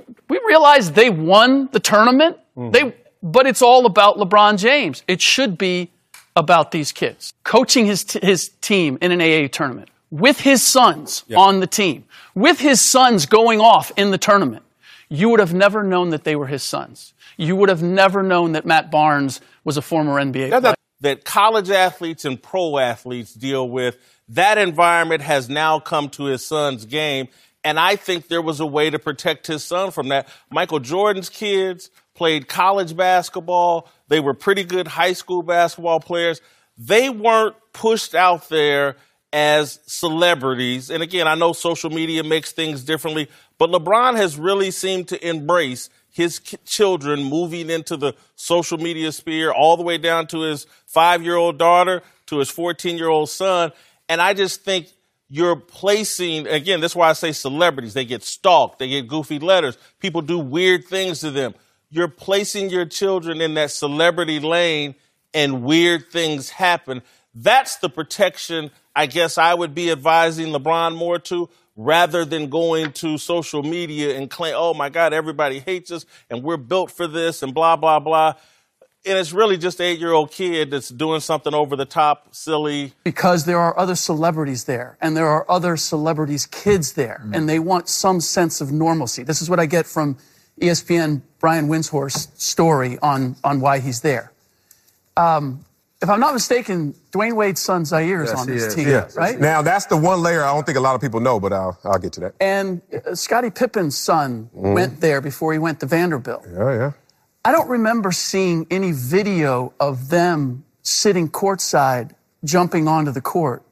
realize 0.46 0.92
they 0.92 1.10
won 1.10 1.68
the 1.72 1.80
tournament. 1.80 2.38
Mm-hmm. 2.56 2.70
They, 2.70 2.94
but 3.22 3.46
it's 3.46 3.62
all 3.62 3.86
about 3.86 4.16
LeBron 4.16 4.58
James. 4.58 5.02
It 5.06 5.20
should 5.20 5.58
be 5.58 5.90
about 6.36 6.70
these 6.70 6.92
kids 6.92 7.34
coaching 7.44 7.86
his 7.86 8.04
t- 8.04 8.20
his 8.22 8.50
team 8.60 8.96
in 9.02 9.10
an 9.10 9.20
AA 9.20 9.48
tournament 9.48 9.90
with 10.10 10.40
his 10.40 10.62
sons 10.62 11.24
yep. 11.26 11.38
on 11.38 11.60
the 11.60 11.66
team, 11.66 12.04
with 12.34 12.60
his 12.60 12.88
sons 12.88 13.26
going 13.26 13.60
off 13.60 13.92
in 13.96 14.10
the 14.10 14.18
tournament 14.18 14.62
you 15.10 15.28
would 15.28 15.40
have 15.40 15.52
never 15.52 15.82
known 15.82 16.10
that 16.10 16.24
they 16.24 16.36
were 16.36 16.46
his 16.46 16.62
sons. 16.62 17.12
You 17.36 17.56
would 17.56 17.68
have 17.68 17.82
never 17.82 18.22
known 18.22 18.52
that 18.52 18.64
Matt 18.64 18.90
Barnes 18.90 19.40
was 19.64 19.76
a 19.76 19.82
former 19.82 20.14
NBA 20.14 20.48
player. 20.48 20.60
That, 20.60 20.78
that 21.00 21.24
college 21.24 21.68
athletes 21.68 22.24
and 22.24 22.40
pro 22.40 22.78
athletes 22.78 23.34
deal 23.34 23.68
with 23.68 23.98
That 24.28 24.58
environment 24.58 25.22
has 25.22 25.48
now 25.48 25.80
come 25.80 26.08
to 26.10 26.24
his 26.24 26.46
son's 26.46 26.84
game. 26.86 27.28
And 27.64 27.78
I 27.78 27.96
think 27.96 28.28
there 28.28 28.40
was 28.40 28.60
a 28.60 28.66
way 28.66 28.88
to 28.88 28.98
protect 28.98 29.46
his 29.48 29.64
son 29.64 29.90
from 29.90 30.08
that. 30.08 30.28
Michael 30.50 30.78
Jordan's 30.78 31.28
kids 31.28 31.90
played 32.14 32.48
college 32.48 32.96
basketball. 32.96 33.88
They 34.08 34.20
were 34.20 34.34
pretty 34.34 34.62
good 34.62 34.86
high 34.86 35.12
school 35.12 35.42
basketball 35.42 36.00
players. 36.00 36.40
They 36.78 37.10
weren't 37.10 37.56
pushed 37.72 38.14
out 38.14 38.48
there 38.48 38.96
as 39.32 39.80
celebrities. 39.86 40.90
And 40.90 41.02
again, 41.02 41.28
I 41.28 41.34
know 41.34 41.52
social 41.52 41.90
media 41.90 42.24
makes 42.24 42.52
things 42.52 42.82
differently, 42.82 43.28
but 43.60 43.68
LeBron 43.68 44.16
has 44.16 44.38
really 44.38 44.70
seemed 44.70 45.08
to 45.08 45.28
embrace 45.28 45.90
his 46.08 46.40
children 46.64 47.22
moving 47.22 47.68
into 47.68 47.94
the 47.94 48.14
social 48.34 48.78
media 48.78 49.12
sphere 49.12 49.52
all 49.52 49.76
the 49.76 49.82
way 49.82 49.98
down 49.98 50.26
to 50.28 50.40
his 50.40 50.66
five 50.86 51.22
year 51.22 51.36
old 51.36 51.58
daughter 51.58 52.02
to 52.24 52.38
his 52.38 52.48
14 52.48 52.96
year 52.96 53.10
old 53.10 53.28
son. 53.28 53.70
And 54.08 54.18
I 54.22 54.32
just 54.32 54.64
think 54.64 54.86
you're 55.28 55.56
placing, 55.56 56.46
again, 56.46 56.80
that's 56.80 56.96
why 56.96 57.10
I 57.10 57.12
say 57.12 57.32
celebrities. 57.32 57.92
They 57.92 58.06
get 58.06 58.22
stalked. 58.22 58.78
They 58.78 58.88
get 58.88 59.08
goofy 59.08 59.38
letters. 59.38 59.76
People 59.98 60.22
do 60.22 60.38
weird 60.38 60.86
things 60.86 61.20
to 61.20 61.30
them. 61.30 61.54
You're 61.90 62.08
placing 62.08 62.70
your 62.70 62.86
children 62.86 63.42
in 63.42 63.52
that 63.54 63.72
celebrity 63.72 64.40
lane 64.40 64.94
and 65.34 65.62
weird 65.62 66.08
things 66.10 66.48
happen. 66.48 67.02
That's 67.34 67.76
the 67.76 67.90
protection 67.90 68.70
I 68.96 69.04
guess 69.04 69.36
I 69.36 69.52
would 69.52 69.74
be 69.74 69.90
advising 69.90 70.48
LeBron 70.48 70.96
more 70.96 71.18
to 71.18 71.50
rather 71.80 72.26
than 72.26 72.50
going 72.50 72.92
to 72.92 73.16
social 73.16 73.62
media 73.62 74.16
and 74.18 74.28
claim, 74.28 74.52
oh 74.54 74.75
my 74.75 74.90
God, 74.90 75.14
everybody 75.14 75.60
hates 75.60 75.90
us 75.90 76.04
and 76.28 76.42
we're 76.42 76.58
built 76.58 76.90
for 76.90 77.06
this 77.06 77.42
and 77.42 77.54
blah, 77.54 77.75
blah, 77.75 77.99
blah. 77.99 78.34
And 79.06 79.18
it's 79.18 79.32
really 79.32 79.56
just 79.56 79.80
an 79.80 79.87
eight 79.87 79.99
year 79.99 80.12
old 80.12 80.30
kid 80.30 80.70
that's 80.70 80.90
doing 80.90 81.20
something 81.20 81.54
over 81.54 81.76
the 81.76 81.87
top, 81.87 82.34
silly. 82.34 82.92
Because 83.02 83.46
there 83.46 83.58
are 83.58 83.78
other 83.78 83.94
celebrities 83.94 84.64
there 84.64 84.99
and 85.00 85.16
there 85.16 85.26
are 85.26 85.50
other 85.50 85.78
celebrities' 85.78 86.44
kids 86.44 86.92
there 86.92 87.22
mm-hmm. 87.22 87.34
and 87.34 87.49
they 87.49 87.58
want 87.58 87.88
some 87.88 88.20
sense 88.20 88.60
of 88.60 88.70
normalcy. 88.70 89.22
This 89.22 89.40
is 89.40 89.49
what 89.49 89.58
I 89.58 89.64
get 89.64 89.87
from 89.87 90.18
ESPN 90.60 91.22
Brian 91.38 91.68
Windhorst's 91.68 92.44
story 92.44 92.99
on, 93.00 93.37
on 93.42 93.62
why 93.62 93.78
he's 93.78 94.02
there. 94.02 94.32
Um, 95.16 95.64
if 96.02 96.09
I'm 96.09 96.21
not 96.21 96.33
mistaken, 96.33 96.95
Dwayne 97.12 97.37
Wade's 97.37 97.61
son 97.61 97.85
Zaire 97.85 98.23
is 98.23 98.30
yes, 98.30 98.40
on 98.40 98.47
this 98.47 98.64
is. 98.64 98.75
team, 98.75 98.88
yeah. 98.88 99.09
right? 99.14 99.38
Now 99.38 99.61
that's 99.61 99.87
the 99.87 99.97
one 99.97 100.23
layer 100.23 100.42
I 100.42 100.52
don't 100.52 100.64
think 100.64 100.78
a 100.78 100.80
lot 100.80 100.95
of 100.95 101.00
people 101.00 101.21
know, 101.21 101.38
but 101.38 101.52
I'll 101.52 101.78
I'll 101.85 101.99
get 101.99 102.14
to 102.14 102.21
that. 102.21 102.35
And 102.40 102.80
uh, 102.92 103.14
Scottie 103.14 103.50
Pippen's 103.50 103.99
son 103.99 104.49
mm. 104.57 104.75
went 104.75 105.00
there 105.00 105.21
before 105.21 105.52
he 105.52 105.59
went 105.59 105.80
to 105.80 105.87
Vanderbilt. 105.87 106.47
Yeah, 106.50 106.73
yeah. 106.73 106.92
I 107.45 107.52
don't 107.52 107.69
remember 107.69 108.12
seeing 108.12 108.66
any 108.71 108.92
video 108.92 109.73
of 109.80 110.09
them 110.09 110.64
sitting 110.83 111.28
courtside, 111.28 112.12
jumping 112.45 112.88
onto 112.88 113.12
the 113.12 113.21
court, 113.21 113.62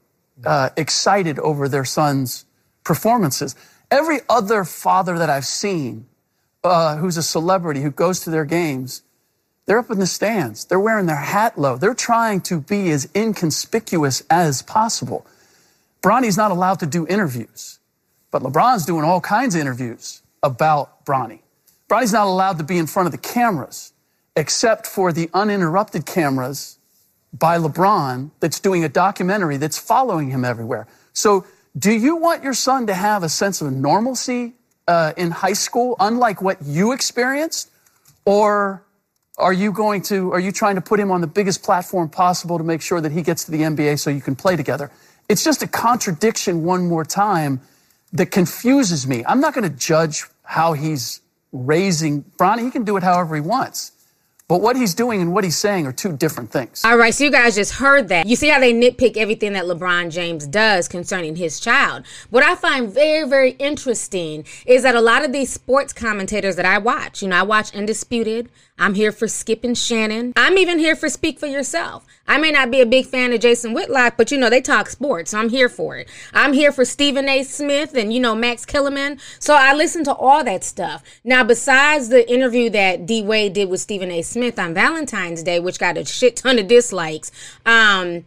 uh, 0.45 0.71
excited 0.77 1.39
over 1.39 1.69
their 1.69 1.85
son's 1.85 2.45
performances. 2.85 3.55
Every 3.91 4.21
other 4.29 4.65
father 4.65 5.19
that 5.19 5.31
I've 5.31 5.47
seen, 5.47 6.07
uh, 6.65 6.97
who's 6.97 7.17
a 7.17 7.23
celebrity 7.23 7.81
who 7.83 7.91
goes 7.91 8.21
to 8.21 8.31
their 8.31 8.45
games 8.45 9.03
they're 9.69 9.79
up 9.79 9.91
in 9.91 9.99
the 9.99 10.07
stands. 10.07 10.65
They're 10.65 10.81
wearing 10.81 11.05
their 11.05 11.17
hat 11.17 11.59
low. 11.59 11.77
They're 11.77 11.93
trying 11.93 12.41
to 12.43 12.59
be 12.59 12.91
as 12.91 13.07
inconspicuous 13.15 14.23
as 14.31 14.63
possible. 14.63 15.27
Bronny's 16.01 16.39
not 16.39 16.51
allowed 16.51 16.81
to 16.81 16.87
do 16.87 17.07
interviews, 17.07 17.79
but 18.31 18.43
LeBron's 18.43 18.87
doing 18.87 19.05
all 19.05 19.21
kinds 19.21 19.55
of 19.55 19.61
interviews 19.61 20.23
about 20.43 21.05
Bronny. 21.05 21.41
Bronny's 21.87 22.15
not 22.15 22.27
allowed 22.27 22.57
to 22.57 22.65
be 22.65 22.79
in 22.79 22.87
front 22.87 23.09
of 23.09 23.13
the 23.13 23.19
cameras, 23.19 23.93
except 24.35 24.87
for 24.87 25.13
the 25.13 25.29
uninterrupted 25.35 26.07
cameras 26.07 26.79
by 27.39 27.59
LeBron 27.59 28.31
that's 28.41 28.61
doing 28.61 28.85
a 28.85 28.89
documentary 28.89 29.59
that's 29.59 29.77
following 29.77 30.31
him 30.31 30.47
everywhere. 30.47 30.87
So, 31.13 31.45
do 31.79 31.93
you 31.93 32.17
want 32.17 32.43
your 32.43 32.55
son 32.55 32.87
to 32.87 32.95
have 32.95 33.23
a 33.23 33.29
sense 33.29 33.61
of 33.61 33.71
normalcy 33.71 34.55
uh, 34.87 35.13
in 35.19 35.31
high 35.31 35.53
school, 35.53 35.95
unlike 36.01 36.41
what 36.41 36.63
you 36.63 36.93
experienced? 36.93 37.71
Or 38.25 38.83
are 39.39 39.53
you 39.53 39.73
going 39.73 40.03
to, 40.03 40.33
are 40.33 40.41
you 40.41 40.51
trying 40.51 40.75
to 40.75 40.81
put 40.81 40.99
him 40.99 41.11
on 41.11 41.21
the 41.21 41.27
biggest 41.27 41.63
platform 41.63 42.09
possible 42.09 42.59
to 42.59 42.65
make 42.65 42.83
sure 42.83 43.01
that 43.01 43.13
he 43.13 43.23
gets 43.23 43.45
to 43.45 43.53
the 43.53 43.61
NBA 43.61 43.99
so 43.99 44.11
you 44.11 44.21
can 44.21 44.35
play 44.35 44.57
together? 44.57 44.91
It's 45.29 45.45
just 45.45 45.63
a 45.63 45.69
contradiction 45.69 46.65
one 46.65 46.89
more 46.89 47.05
time 47.05 47.61
that 48.13 48.31
confuses 48.33 49.07
me. 49.07 49.25
I'm 49.27 49.41
not 49.41 49.55
going 49.55 49.69
to 49.71 49.77
judge 49.77 50.25
how 50.43 50.73
he's 50.73 51.21
raising 51.53 52.25
Bronny. 52.37 52.65
He 52.65 52.71
can 52.71 52.85
do 52.85 52.97
it 52.97 53.03
however 53.03 53.37
he 53.37 53.41
wants. 53.41 53.93
But 54.49 54.63
what 54.63 54.77
he's 54.77 54.95
doing 54.95 55.21
and 55.21 55.35
what 55.35 55.45
he's 55.45 55.59
saying 55.59 55.87
are 55.87 55.93
two 55.93 56.17
different 56.17 56.51
things. 56.51 56.83
All 56.83 56.97
right, 56.97 57.13
so 57.13 57.23
you 57.23 57.31
guys 57.31 57.55
just 57.55 57.75
heard 57.75 58.09
that. 58.09 58.27
You 58.27 58.35
see 58.35 58.49
how 58.49 58.59
they 58.59 58.73
nitpick 58.73 59.19
everything 59.19 59.53
that 59.53 59.67
LeBron 59.67 60.11
James 60.11 60.47
does 60.47 60.89
concerning 60.89 61.37
his 61.37 61.61
child. 61.61 62.07
What 62.31 62.43
I 62.43 62.55
find 62.55 62.91
very, 62.91 63.29
very 63.29 63.51
interesting 63.59 64.47
is 64.65 64.85
that 64.85 64.95
a 64.95 65.03
lot 65.03 65.23
of 65.23 65.33
these 65.33 65.53
sports 65.53 65.93
commentators 65.93 66.57
that 66.57 66.65
I 66.65 66.79
watch, 66.79 67.21
you 67.21 67.29
know, 67.29 67.37
I 67.37 67.43
watch 67.43 67.77
Undisputed, 67.77 68.49
I'm 68.79 68.95
here 68.95 69.13
for 69.13 69.27
Skip 69.27 69.65
and 69.65 69.77
Shannon. 69.77 70.33
I'm 70.37 70.57
even 70.57 70.79
here 70.79 70.95
for 70.95 71.09
Speak 71.09 71.41
for 71.41 71.47
Yourself. 71.47 72.07
I 72.29 72.39
may 72.39 72.53
not 72.53 72.71
be 72.71 72.81
a 72.81 72.87
big 72.87 73.07
fan 73.07 73.33
of 73.33 73.41
Jason 73.41 73.75
Whitlock, 73.75 74.17
but 74.17 74.31
you 74.31 74.39
know, 74.39 74.49
they 74.49 74.61
talk 74.61 74.89
sports, 74.89 75.33
so 75.33 75.39
I'm 75.39 75.49
here 75.49 75.69
for 75.69 75.97
it. 75.97 76.09
I'm 76.33 76.53
here 76.53 76.71
for 76.71 76.85
Stephen 76.85 77.29
A. 77.29 77.43
Smith 77.43 77.95
and, 77.95 78.13
you 78.13 78.21
know, 78.21 78.35
Max 78.37 78.65
Kellerman. 78.65 79.19
So 79.41 79.55
I 79.55 79.75
listen 79.75 80.05
to 80.05 80.15
all 80.15 80.45
that 80.45 80.63
stuff. 80.63 81.03
Now, 81.25 81.43
besides 81.43 82.09
the 82.09 82.31
interview 82.33 82.71
that 82.71 83.05
D 83.05 83.21
Wade 83.23 83.53
did 83.53 83.69
with 83.69 83.81
Stephen 83.81 84.11
A. 84.11 84.23
Smith 84.23 84.38
on 84.59 84.75
Valentine's 84.75 85.43
Day, 85.43 85.61
which 85.61 85.79
got 85.79 85.97
a 85.97 86.05
shit 86.05 86.37
ton 86.37 86.59
of 86.59 86.69
dislikes, 86.69 87.31
um, 87.67 88.25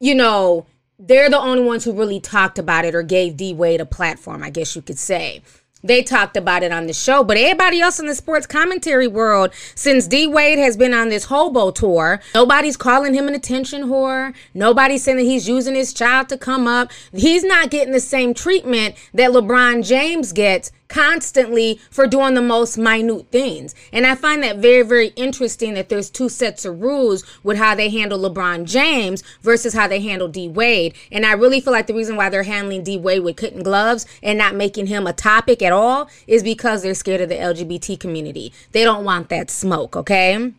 you 0.00 0.14
know, 0.14 0.66
they're 0.98 1.30
the 1.30 1.38
only 1.38 1.64
ones 1.64 1.84
who 1.84 1.92
really 1.92 2.20
talked 2.20 2.58
about 2.58 2.84
it 2.84 2.94
or 2.94 3.02
gave 3.02 3.36
D 3.36 3.52
Wade 3.52 3.80
a 3.80 3.86
platform, 3.86 4.42
I 4.42 4.50
guess 4.50 4.76
you 4.76 4.82
could 4.82 4.98
say 4.98 5.42
they 5.84 6.02
talked 6.02 6.36
about 6.36 6.62
it 6.62 6.72
on 6.72 6.86
the 6.86 6.92
show. 6.92 7.22
But 7.22 7.36
everybody 7.36 7.80
else 7.80 8.00
in 8.00 8.06
the 8.06 8.14
sports 8.14 8.46
commentary 8.46 9.06
world, 9.06 9.52
since 9.74 10.08
D 10.08 10.26
Wade 10.26 10.58
has 10.58 10.76
been 10.76 10.94
on 10.94 11.10
this 11.10 11.24
hobo 11.24 11.70
tour, 11.70 12.20
nobody's 12.34 12.76
calling 12.76 13.14
him 13.14 13.28
an 13.28 13.34
attention 13.34 13.82
whore. 13.82 14.34
Nobody's 14.54 15.04
saying 15.04 15.18
that 15.18 15.24
he's 15.24 15.46
using 15.46 15.74
his 15.74 15.92
child 15.92 16.30
to 16.30 16.38
come 16.38 16.66
up. 16.66 16.90
He's 17.12 17.44
not 17.44 17.70
getting 17.70 17.92
the 17.92 18.00
same 18.00 18.34
treatment 18.34 18.96
that 19.12 19.30
LeBron 19.30 19.86
James 19.86 20.32
gets 20.32 20.72
constantly 20.94 21.80
for 21.90 22.06
doing 22.06 22.34
the 22.34 22.40
most 22.40 22.78
minute 22.78 23.26
things. 23.32 23.74
And 23.92 24.06
I 24.06 24.14
find 24.14 24.44
that 24.44 24.58
very, 24.58 24.82
very 24.82 25.08
interesting 25.16 25.74
that 25.74 25.88
there's 25.88 26.08
two 26.08 26.28
sets 26.28 26.64
of 26.64 26.80
rules 26.80 27.24
with 27.42 27.56
how 27.56 27.74
they 27.74 27.90
handle 27.90 28.18
LeBron 28.18 28.64
James 28.64 29.24
versus 29.42 29.74
how 29.74 29.88
they 29.88 30.00
handle 30.00 30.28
D 30.28 30.46
Wade. 30.46 30.94
And 31.10 31.26
I 31.26 31.32
really 31.32 31.60
feel 31.60 31.72
like 31.72 31.88
the 31.88 31.94
reason 31.94 32.14
why 32.14 32.28
they're 32.28 32.44
handling 32.44 32.84
D 32.84 32.96
Wade 32.96 33.24
with 33.24 33.36
kitten 33.36 33.64
gloves 33.64 34.06
and 34.22 34.38
not 34.38 34.54
making 34.54 34.86
him 34.86 35.08
a 35.08 35.12
topic 35.12 35.62
at 35.62 35.72
all 35.72 36.08
is 36.28 36.44
because 36.44 36.82
they're 36.82 36.94
scared 36.94 37.20
of 37.20 37.28
the 37.28 37.34
LGBT 37.34 37.98
community. 37.98 38.52
They 38.70 38.84
don't 38.84 39.04
want 39.04 39.30
that 39.30 39.50
smoke, 39.50 39.96
okay? 39.96 40.52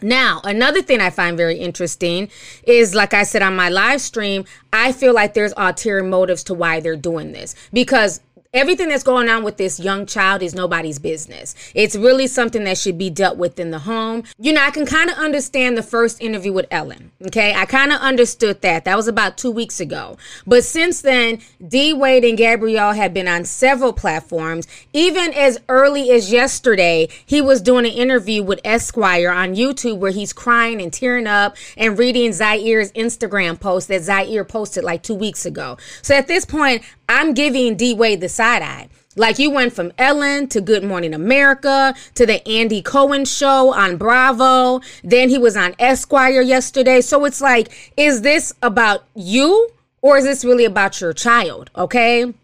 Now, 0.00 0.40
another 0.44 0.80
thing 0.80 1.00
I 1.00 1.10
find 1.10 1.36
very 1.36 1.58
interesting 1.58 2.30
is, 2.62 2.94
like 2.94 3.12
I 3.12 3.24
said 3.24 3.42
on 3.42 3.56
my 3.56 3.68
live 3.68 4.00
stream, 4.00 4.46
I 4.72 4.92
feel 4.92 5.12
like 5.12 5.34
there's 5.34 5.52
ulterior 5.56 6.02
motives 6.02 6.44
to 6.44 6.54
why 6.54 6.80
they're 6.80 6.96
doing 6.96 7.32
this. 7.32 7.54
Because 7.72 8.20
everything 8.56 8.88
that's 8.88 9.02
going 9.02 9.28
on 9.28 9.44
with 9.44 9.58
this 9.58 9.78
young 9.78 10.06
child 10.06 10.42
is 10.42 10.54
nobody's 10.54 10.98
business. 10.98 11.54
It's 11.74 11.94
really 11.94 12.26
something 12.26 12.64
that 12.64 12.78
should 12.78 12.98
be 12.98 13.10
dealt 13.10 13.36
with 13.36 13.60
in 13.60 13.70
the 13.70 13.80
home. 13.80 14.24
You 14.38 14.52
know, 14.54 14.62
I 14.62 14.70
can 14.70 14.86
kind 14.86 15.10
of 15.10 15.16
understand 15.18 15.76
the 15.76 15.82
first 15.82 16.20
interview 16.22 16.52
with 16.52 16.66
Ellen. 16.70 17.12
Okay. 17.26 17.54
I 17.54 17.66
kind 17.66 17.92
of 17.92 18.00
understood 18.00 18.62
that. 18.62 18.84
That 18.84 18.96
was 18.96 19.08
about 19.08 19.36
two 19.36 19.50
weeks 19.50 19.78
ago. 19.78 20.16
But 20.46 20.64
since 20.64 21.02
then, 21.02 21.40
D 21.66 21.92
Wade 21.92 22.24
and 22.24 22.38
Gabrielle 22.38 22.92
have 22.92 23.12
been 23.12 23.28
on 23.28 23.44
several 23.44 23.92
platforms. 23.92 24.66
Even 24.92 25.32
as 25.34 25.60
early 25.68 26.10
as 26.10 26.32
yesterday, 26.32 27.08
he 27.24 27.40
was 27.40 27.60
doing 27.60 27.84
an 27.84 27.92
interview 27.92 28.42
with 28.42 28.60
Esquire 28.64 29.30
on 29.30 29.54
YouTube 29.54 29.98
where 29.98 30.12
he's 30.12 30.32
crying 30.32 30.80
and 30.80 30.92
tearing 30.92 31.26
up 31.26 31.56
and 31.76 31.98
reading 31.98 32.32
Zaire's 32.32 32.92
Instagram 32.92 33.60
post 33.60 33.88
that 33.88 34.02
Zaire 34.02 34.44
posted 34.44 34.84
like 34.84 35.02
two 35.02 35.14
weeks 35.14 35.44
ago. 35.44 35.76
So 36.02 36.14
at 36.14 36.26
this 36.26 36.44
point, 36.44 36.82
I'm 37.08 37.34
giving 37.34 37.76
D 37.76 37.94
Wade 37.94 38.20
the 38.20 38.28
side 38.28 38.62
eye. 38.62 38.88
Like 39.18 39.38
you 39.38 39.50
went 39.50 39.72
from 39.72 39.92
Ellen 39.96 40.46
to 40.48 40.60
Good 40.60 40.84
Morning 40.84 41.14
America 41.14 41.94
to 42.14 42.26
the 42.26 42.46
Andy 42.46 42.82
Cohen 42.82 43.24
show 43.24 43.72
on 43.72 43.96
Bravo. 43.96 44.80
Then 45.02 45.30
he 45.30 45.38
was 45.38 45.56
on 45.56 45.74
Esquire 45.78 46.42
yesterday. 46.42 47.00
So 47.00 47.24
it's 47.24 47.40
like, 47.40 47.92
is 47.96 48.20
this 48.20 48.52
about 48.62 49.04
you 49.14 49.70
or 50.02 50.18
is 50.18 50.24
this 50.24 50.44
really 50.44 50.66
about 50.66 51.00
your 51.00 51.14
child? 51.14 51.70
Okay. 51.76 52.34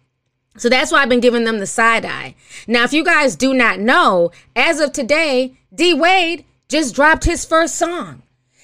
So 0.56 0.68
that's 0.68 0.90
why 0.92 1.02
I've 1.02 1.08
been 1.08 1.20
giving 1.20 1.44
them 1.44 1.58
the 1.58 1.66
side 1.66 2.06
eye. 2.06 2.34
Now, 2.66 2.84
if 2.84 2.92
you 2.92 3.04
guys 3.04 3.36
do 3.36 3.52
not 3.52 3.78
know, 3.78 4.32
as 4.56 4.80
of 4.80 4.92
today, 4.92 5.54
D 5.74 5.92
Wade 5.92 6.44
just 6.68 6.94
dropped 6.94 7.24
his 7.24 7.44
first 7.44 7.74
song. 7.74 8.21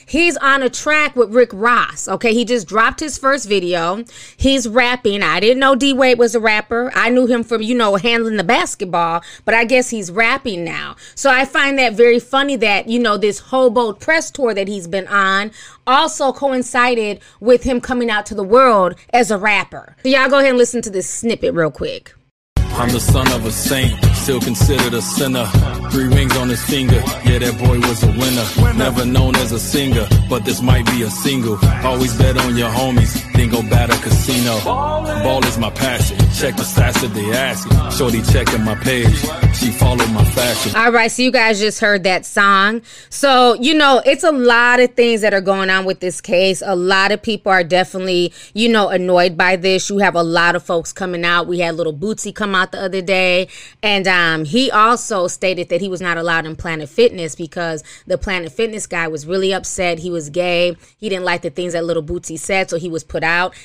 He's 0.09 0.39
on 0.39 0.63
a 0.63 0.71
track 0.71 1.17
with 1.17 1.35
Rick 1.35 1.51
Ross. 1.53 2.09
Okay, 2.09 2.33
he 2.33 2.47
just 2.47 2.67
dropped 2.67 3.01
his 3.01 3.19
first 3.19 3.47
video. 3.47 4.05
He's 4.39 4.67
rapping. 4.67 5.23
I 5.23 5.39
didn't 5.39 5.61
know 5.61 5.75
D 5.75 5.93
Wade 5.93 6.19
was 6.19 6.35
a 6.35 6.41
rapper. 6.41 6.91
I 6.95 7.11
knew 7.11 7.27
him 7.27 7.45
from, 7.45 7.61
you 7.61 7.75
know, 7.75 7.97
handling 7.97 8.37
the 8.37 8.45
basketball, 8.45 9.23
but 9.45 9.55
I 9.55 9.67
guess 9.67 9.91
he's 9.91 10.11
rapping 10.11 10.65
now. 10.65 10.97
So 11.15 11.31
I 11.31 11.45
find 11.45 11.79
that 11.79 11.93
very 11.93 12.21
funny 12.21 12.57
that, 12.57 12.89
you 12.89 12.99
know, 12.99 13.19
this 13.19 13.39
Hobo 13.39 13.93
press 13.93 14.31
tour 14.31 14.55
that 14.55 14.67
he's 14.67 14.89
been 14.89 15.07
on 15.09 15.51
also 15.87 16.33
coincided 16.33 17.21
with 17.41 17.65
him 17.65 17.79
coming 17.79 18.09
out 18.09 18.25
to 18.27 18.35
the 18.35 18.43
world 18.43 18.95
as 19.13 19.31
a 19.31 19.37
rapper. 19.37 19.95
So 20.03 20.09
y'all 20.09 20.31
go 20.31 20.39
ahead 20.39 20.51
and 20.51 20.59
listen 20.59 20.81
to 20.83 20.91
this 20.91 21.09
snippet 21.09 21.53
real 21.53 21.71
quick. 21.71 22.15
I'm 22.57 22.91
the 22.91 23.01
son 23.01 23.31
of 23.33 23.45
a 23.45 23.51
saint, 23.51 24.01
still 24.29 24.41
considered 24.41 24.93
a 24.93 25.01
sinner. 25.01 25.47
Three 25.91 26.05
rings 26.05 26.37
on 26.37 26.51
his 26.51 26.63
finger, 26.63 27.01
yeah, 27.25 27.39
that 27.39 27.57
boy 27.59 27.79
was 27.81 28.03
a 28.03 28.09
winner. 28.09 28.77
Never 28.77 29.07
known 29.07 29.35
as 29.37 29.53
a 29.53 29.59
singer, 29.59 30.07
but 30.29 30.45
this 30.45 30.61
might 30.61 30.85
be 30.85 31.01
a 31.01 31.09
single. 31.09 31.59
Always 31.83 32.15
bet 32.19 32.37
on 32.37 32.55
your 32.55 32.69
homies, 32.69 33.25
go 33.47 33.63
casino. 33.63 34.59
Ball 34.65 35.45
is 35.45 35.59
my 35.59 35.71
passion, 35.71 36.17
check 36.35 36.57
the 36.57 36.63
stats 36.63 37.05
if 37.05 37.13
they 37.13 37.31
ask 37.33 37.67
it. 37.71 37.93
Shorty 37.93 38.23
checking 38.23 38.65
my 38.65 38.75
page, 38.77 39.15
she 39.55 39.71
follow 39.71 40.07
my 40.09 40.25
fashion. 40.25 40.75
All 40.77 40.93
right, 40.93 41.11
so 41.11 41.23
you 41.23 41.31
guys 41.31 41.61
just 41.61 41.81
heard 41.81 42.05
that 42.05 42.25
song. 42.25 42.83
So, 43.11 43.55
you 43.55 43.75
know, 43.75 44.03
it's 44.05 44.25
a 44.25 44.33
lot 44.33 44.81
of 44.81 44.95
things 44.95 45.21
that 45.21 45.35
are 45.35 45.41
going 45.41 45.71
on 45.71 45.85
with 45.85 46.01
this 46.01 46.21
case. 46.21 46.63
A 46.65 46.75
lot 46.75 47.13
of 47.13 47.23
people 47.23 47.53
are 47.53 47.65
definitely, 47.65 48.33
you 48.55 48.69
know, 48.69 48.89
annoyed 48.89 49.37
by 49.37 49.57
this. 49.57 49.91
You 49.91 49.99
have 49.99 50.15
a 50.15 50.23
lot 50.23 50.57
of 50.57 50.63
folks 50.63 50.93
coming 50.93 51.25
out. 51.25 51.47
We 51.47 51.59
had 51.59 51.75
little 51.75 51.95
Bootsy 51.95 52.35
come 52.35 52.55
out 52.55 52.73
the 52.73 52.81
other 52.81 53.03
day, 53.03 53.49
and 53.83 54.07
um, 54.09 54.45
he 54.45 54.71
also 54.71 55.29
stated 55.29 55.69
that 55.69 55.81
he 55.81 55.89
was 55.89 56.01
not 56.01 56.17
allowed 56.17 56.47
in 56.47 56.57
Planet 56.57 56.89
Fitness 56.89 57.35
because 57.35 57.85
the 58.07 58.19
Planet 58.19 58.53
Fitness 58.53 58.87
guy 58.87 59.09
was 59.09 59.27
really 59.27 59.53
upset. 59.53 59.99
He 59.99 60.11
was 60.11 60.31
gay. 60.31 60.77
He 60.99 61.09
didn't 61.09 61.25
like 61.25 61.43
the 61.43 61.51
things 61.51 61.73
that 61.73 61.85
Little 61.85 62.03
Bootsy 62.03 62.39
said, 62.39 62.71
so 62.71 62.79
he 62.79 62.89
was 62.89 63.05
put. 63.05 63.19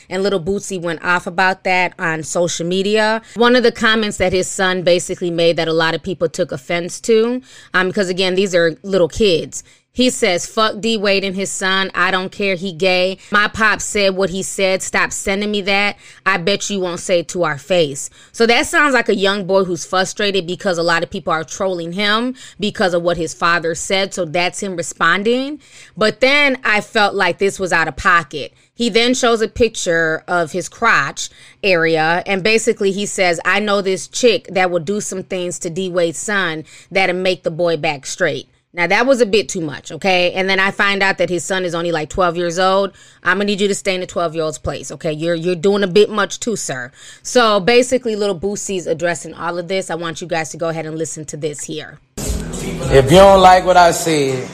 And 0.09 0.23
Little 0.23 0.39
Bootsy 0.39 0.81
went 0.81 1.03
off 1.03 1.27
about 1.27 1.63
that 1.63 1.93
on 1.99 2.23
social 2.23 2.65
media. 2.65 3.21
One 3.35 3.55
of 3.55 3.63
the 3.63 3.71
comments 3.71 4.17
that 4.17 4.33
his 4.33 4.47
son 4.47 4.83
basically 4.83 5.31
made 5.31 5.57
that 5.57 5.67
a 5.67 5.73
lot 5.73 5.95
of 5.95 6.03
people 6.03 6.29
took 6.29 6.51
offense 6.51 6.99
to, 7.01 7.41
um, 7.73 7.87
because 7.87 8.09
again, 8.09 8.35
these 8.35 8.53
are 8.53 8.75
little 8.83 9.07
kids. 9.07 9.63
He 9.95 10.09
says, 10.09 10.47
fuck 10.47 10.81
D 10.81 10.97
Wade 10.97 11.23
and 11.23 11.35
his 11.35 11.51
son. 11.51 11.91
I 11.93 12.09
don't 12.09 12.31
care. 12.31 12.55
He 12.55 12.73
gay. 12.73 13.19
My 13.31 13.47
pop 13.47 13.79
said 13.79 14.15
what 14.15 14.31
he 14.31 14.41
said. 14.41 14.81
Stop 14.81 15.11
sending 15.11 15.51
me 15.51 15.61
that. 15.61 15.97
I 16.25 16.37
bet 16.37 16.67
you 16.71 16.79
won't 16.79 16.99
say 16.99 17.21
to 17.21 17.43
our 17.43 17.59
face. 17.59 18.09
So 18.31 18.47
that 18.47 18.65
sounds 18.65 18.95
like 18.95 19.07
a 19.07 19.15
young 19.15 19.45
boy 19.45 19.65
who's 19.65 19.85
frustrated 19.85 20.47
because 20.47 20.79
a 20.79 20.83
lot 20.83 21.03
of 21.03 21.11
people 21.11 21.31
are 21.31 21.43
trolling 21.43 21.91
him 21.91 22.33
because 22.59 22.95
of 22.95 23.03
what 23.03 23.17
his 23.17 23.35
father 23.35 23.75
said. 23.75 24.15
So 24.15 24.25
that's 24.25 24.63
him 24.63 24.75
responding. 24.75 25.59
But 25.95 26.21
then 26.21 26.59
I 26.63 26.81
felt 26.81 27.13
like 27.13 27.37
this 27.37 27.59
was 27.59 27.71
out 27.71 27.87
of 27.87 27.95
pocket. 27.95 28.51
He 28.75 28.89
then 28.89 29.13
shows 29.13 29.41
a 29.41 29.47
picture 29.47 30.23
of 30.27 30.51
his 30.51 30.67
crotch 30.67 31.29
area, 31.61 32.23
and 32.25 32.43
basically 32.43 32.91
he 32.91 33.05
says, 33.05 33.39
I 33.45 33.59
know 33.59 33.81
this 33.81 34.07
chick 34.07 34.47
that 34.51 34.71
will 34.71 34.79
do 34.79 34.99
some 34.99 35.21
things 35.23 35.59
to 35.59 35.69
D 35.69 35.89
Wade's 35.89 36.17
son 36.17 36.65
that'll 36.89 37.15
make 37.15 37.43
the 37.43 37.51
boy 37.51 37.77
back 37.77 38.05
straight. 38.07 38.49
Now 38.75 38.87
that 38.87 39.05
was 39.05 39.21
a 39.21 39.27
bit 39.27 39.49
too 39.49 39.61
much, 39.61 39.91
okay? 39.91 40.33
And 40.33 40.49
then 40.49 40.59
I 40.59 40.71
find 40.71 41.03
out 41.03 41.19
that 41.19 41.29
his 41.29 41.43
son 41.43 41.63
is 41.63 41.75
only 41.75 41.91
like 41.91 42.09
12 42.09 42.35
years 42.35 42.57
old. 42.57 42.95
I'm 43.21 43.37
gonna 43.37 43.45
need 43.45 43.61
you 43.61 43.67
to 43.67 43.75
stay 43.75 43.93
in 43.93 44.01
the 44.01 44.07
12 44.07 44.33
year 44.33 44.43
old's 44.43 44.57
place, 44.57 44.89
okay? 44.91 45.13
You're 45.13 45.35
you're 45.35 45.53
doing 45.53 45.83
a 45.83 45.87
bit 45.87 46.09
much 46.09 46.39
too, 46.39 46.55
sir. 46.55 46.91
So 47.21 47.59
basically, 47.59 48.15
little 48.15 48.37
Boosie's 48.37 48.87
addressing 48.87 49.35
all 49.35 49.59
of 49.59 49.67
this. 49.67 49.91
I 49.91 49.95
want 49.95 50.21
you 50.21 50.27
guys 50.27 50.49
to 50.49 50.57
go 50.57 50.69
ahead 50.69 50.87
and 50.87 50.97
listen 50.97 51.23
to 51.25 51.37
this 51.37 51.63
here. 51.63 51.99
If 52.17 53.11
you 53.11 53.17
don't 53.17 53.41
like 53.41 53.63
what 53.63 53.77
I 53.77 53.91
said, 53.91 54.49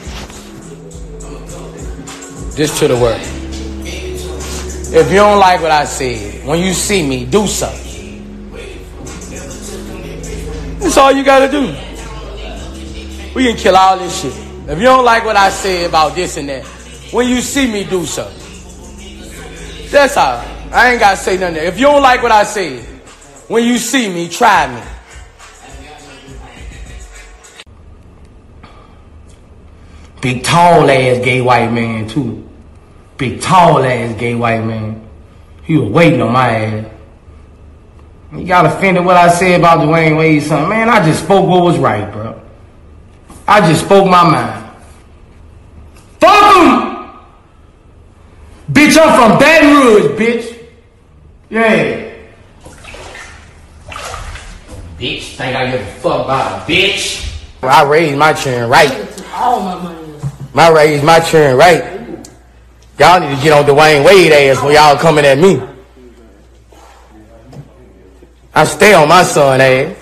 just 2.58 2.78
to 2.80 2.90
the 2.90 2.98
word. 2.98 3.39
If 4.92 5.12
you 5.12 5.18
don't 5.18 5.38
like 5.38 5.62
what 5.62 5.70
I 5.70 5.86
said, 5.86 6.44
when 6.48 6.60
you 6.60 6.74
see 6.74 7.08
me, 7.08 7.24
do 7.24 7.46
something. 7.46 8.50
That's 10.80 10.98
all 10.98 11.12
you 11.12 11.24
gotta 11.24 11.48
do. 11.48 11.68
We 13.36 13.46
can 13.46 13.56
kill 13.56 13.76
all 13.78 14.00
this 14.00 14.20
shit. 14.20 14.34
If 14.68 14.80
you 14.80 14.86
don't 14.86 15.06
like 15.06 15.26
what 15.26 15.36
I 15.36 15.52
say 15.52 15.86
about 15.86 16.16
this 16.16 16.38
and 16.38 16.50
that, 16.50 16.66
when 17.12 17.30
you 17.30 17.42
see 17.42 17.72
me 17.72 17.84
do 17.84 18.04
something, 18.04 18.36
that's 19.92 20.18
all. 20.18 20.44
I 20.72 20.90
ain't 20.90 21.00
gotta 21.00 21.18
say 21.18 21.38
nothing. 21.38 21.58
If 21.58 21.78
you 21.78 21.86
don't 21.86 22.02
like 22.02 22.24
what 22.24 22.32
I 22.32 22.44
say, 22.44 22.80
when 23.48 23.66
you 23.66 23.78
see 23.78 24.10
me, 24.12 24.28
try 24.28 24.74
me. 24.74 24.82
Big 30.20 30.44
tall 30.44 30.90
ass 30.90 31.24
gay 31.24 31.42
white 31.42 31.72
man 31.72 32.08
too. 32.08 32.49
Big 33.20 33.42
tall 33.42 33.84
ass 33.84 34.18
gay 34.18 34.34
white 34.34 34.64
man. 34.64 35.06
He 35.64 35.78
was 35.78 35.90
waiting 35.90 36.22
on 36.22 36.32
my 36.32 36.50
ass. 36.50 36.92
He 38.34 38.46
got 38.46 38.66
offended 38.66 39.04
what 39.04 39.18
I 39.18 39.28
said 39.28 39.60
about 39.60 39.80
Dwyane 39.80 40.18
Wade 40.18 40.42
son. 40.42 40.70
Man, 40.70 40.88
I 40.88 41.06
just 41.06 41.26
spoke 41.26 41.46
what 41.46 41.62
was 41.62 41.78
right, 41.78 42.10
bro. 42.14 42.42
I 43.46 43.60
just 43.70 43.84
spoke 43.84 44.10
my 44.10 44.24
mind. 44.24 44.66
Fuck 46.22 46.56
him! 46.56 47.10
Bitch, 48.72 48.98
I'm 48.98 49.20
from 49.20 49.38
Baton 49.38 49.70
Rouge, 49.70 50.18
bitch. 50.18 50.66
Yeah. 51.50 52.14
Bitch, 54.98 55.36
think 55.36 55.56
I 55.58 55.72
give 55.72 55.82
a 55.82 55.86
fuck 56.00 56.24
about 56.24 56.70
a 56.70 56.72
bitch. 56.72 57.26
I 57.62 57.84
raised 57.84 58.18
my 58.18 58.32
children 58.32 58.70
right. 58.70 59.24
All 59.34 59.60
my 59.60 59.76
money. 59.76 60.20
I 60.56 60.72
raised 60.72 61.04
my 61.04 61.20
children 61.20 61.58
right. 61.58 61.99
Y'all 63.00 63.22
need 63.22 63.34
to 63.34 63.42
get 63.42 63.54
on 63.54 63.64
Dwyane 63.64 64.06
Wade 64.06 64.34
ass 64.34 64.62
when 64.62 64.74
y'all 64.74 64.98
coming 64.98 65.24
at 65.26 65.38
me. 65.38 65.62
I 68.54 68.66
stay 68.66 68.94
on 68.94 69.08
my 69.08 69.24
son 69.24 69.62
ass. 69.62 69.96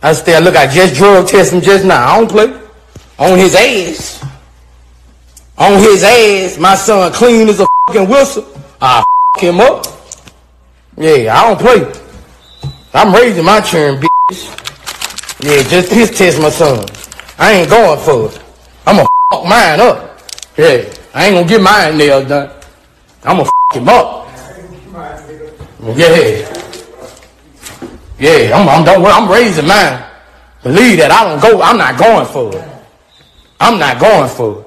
I 0.00 0.12
stay, 0.12 0.38
look, 0.40 0.54
I 0.54 0.72
just 0.72 0.94
drug 0.94 1.26
test 1.26 1.52
him 1.52 1.60
just 1.60 1.84
now. 1.84 2.06
I 2.06 2.20
don't 2.20 2.30
play. 2.30 2.46
On 3.18 3.36
his 3.36 3.56
ass. 3.56 4.24
On 5.58 5.72
his 5.80 6.04
ass. 6.04 6.58
My 6.58 6.76
son 6.76 7.12
clean 7.12 7.48
as 7.48 7.58
a 7.58 7.66
fucking 7.88 8.08
whistle. 8.08 8.46
I 8.80 9.04
f 9.36 9.42
him 9.42 9.60
up. 9.60 9.86
Yeah, 10.96 11.34
I 11.34 11.48
don't 11.48 11.58
play. 11.58 12.70
I'm 12.92 13.12
raising 13.12 13.44
my 13.44 13.60
children, 13.60 14.00
bitch. 14.00 15.42
Yeah, 15.42 15.62
just 15.68 15.90
his 15.90 16.16
test 16.16 16.40
my 16.40 16.50
son. 16.50 16.86
I 17.36 17.52
ain't 17.52 17.68
going 17.68 17.98
for 17.98 18.28
it. 18.28 18.40
I'm 18.86 18.96
gonna 18.96 19.08
fuck 19.32 19.44
mine 19.44 19.80
up. 19.80 20.13
Yeah, 20.56 20.94
I 21.12 21.26
ain't 21.26 21.34
gonna 21.34 21.48
get 21.48 21.60
mine 21.60 21.98
nails 21.98 22.28
done. 22.28 22.50
I'm 23.24 23.38
gonna 23.38 23.44
fuck 23.44 23.76
him 23.76 23.88
up. 23.88 24.28
Yeah. 25.96 26.54
Yeah, 28.18 28.56
I'm, 28.56 28.68
I'm, 28.68 28.84
don't 28.84 29.04
I'm 29.04 29.30
raising 29.30 29.66
mine. 29.66 30.02
Believe 30.62 30.98
that 30.98 31.10
I 31.10 31.24
don't 31.28 31.42
go, 31.42 31.60
I'm 31.60 31.76
not 31.76 31.98
going 31.98 32.26
for 32.26 32.56
it. 32.56 32.68
I'm 33.60 33.78
not 33.78 34.00
going 34.00 34.28
for 34.30 34.60
it. 34.60 34.64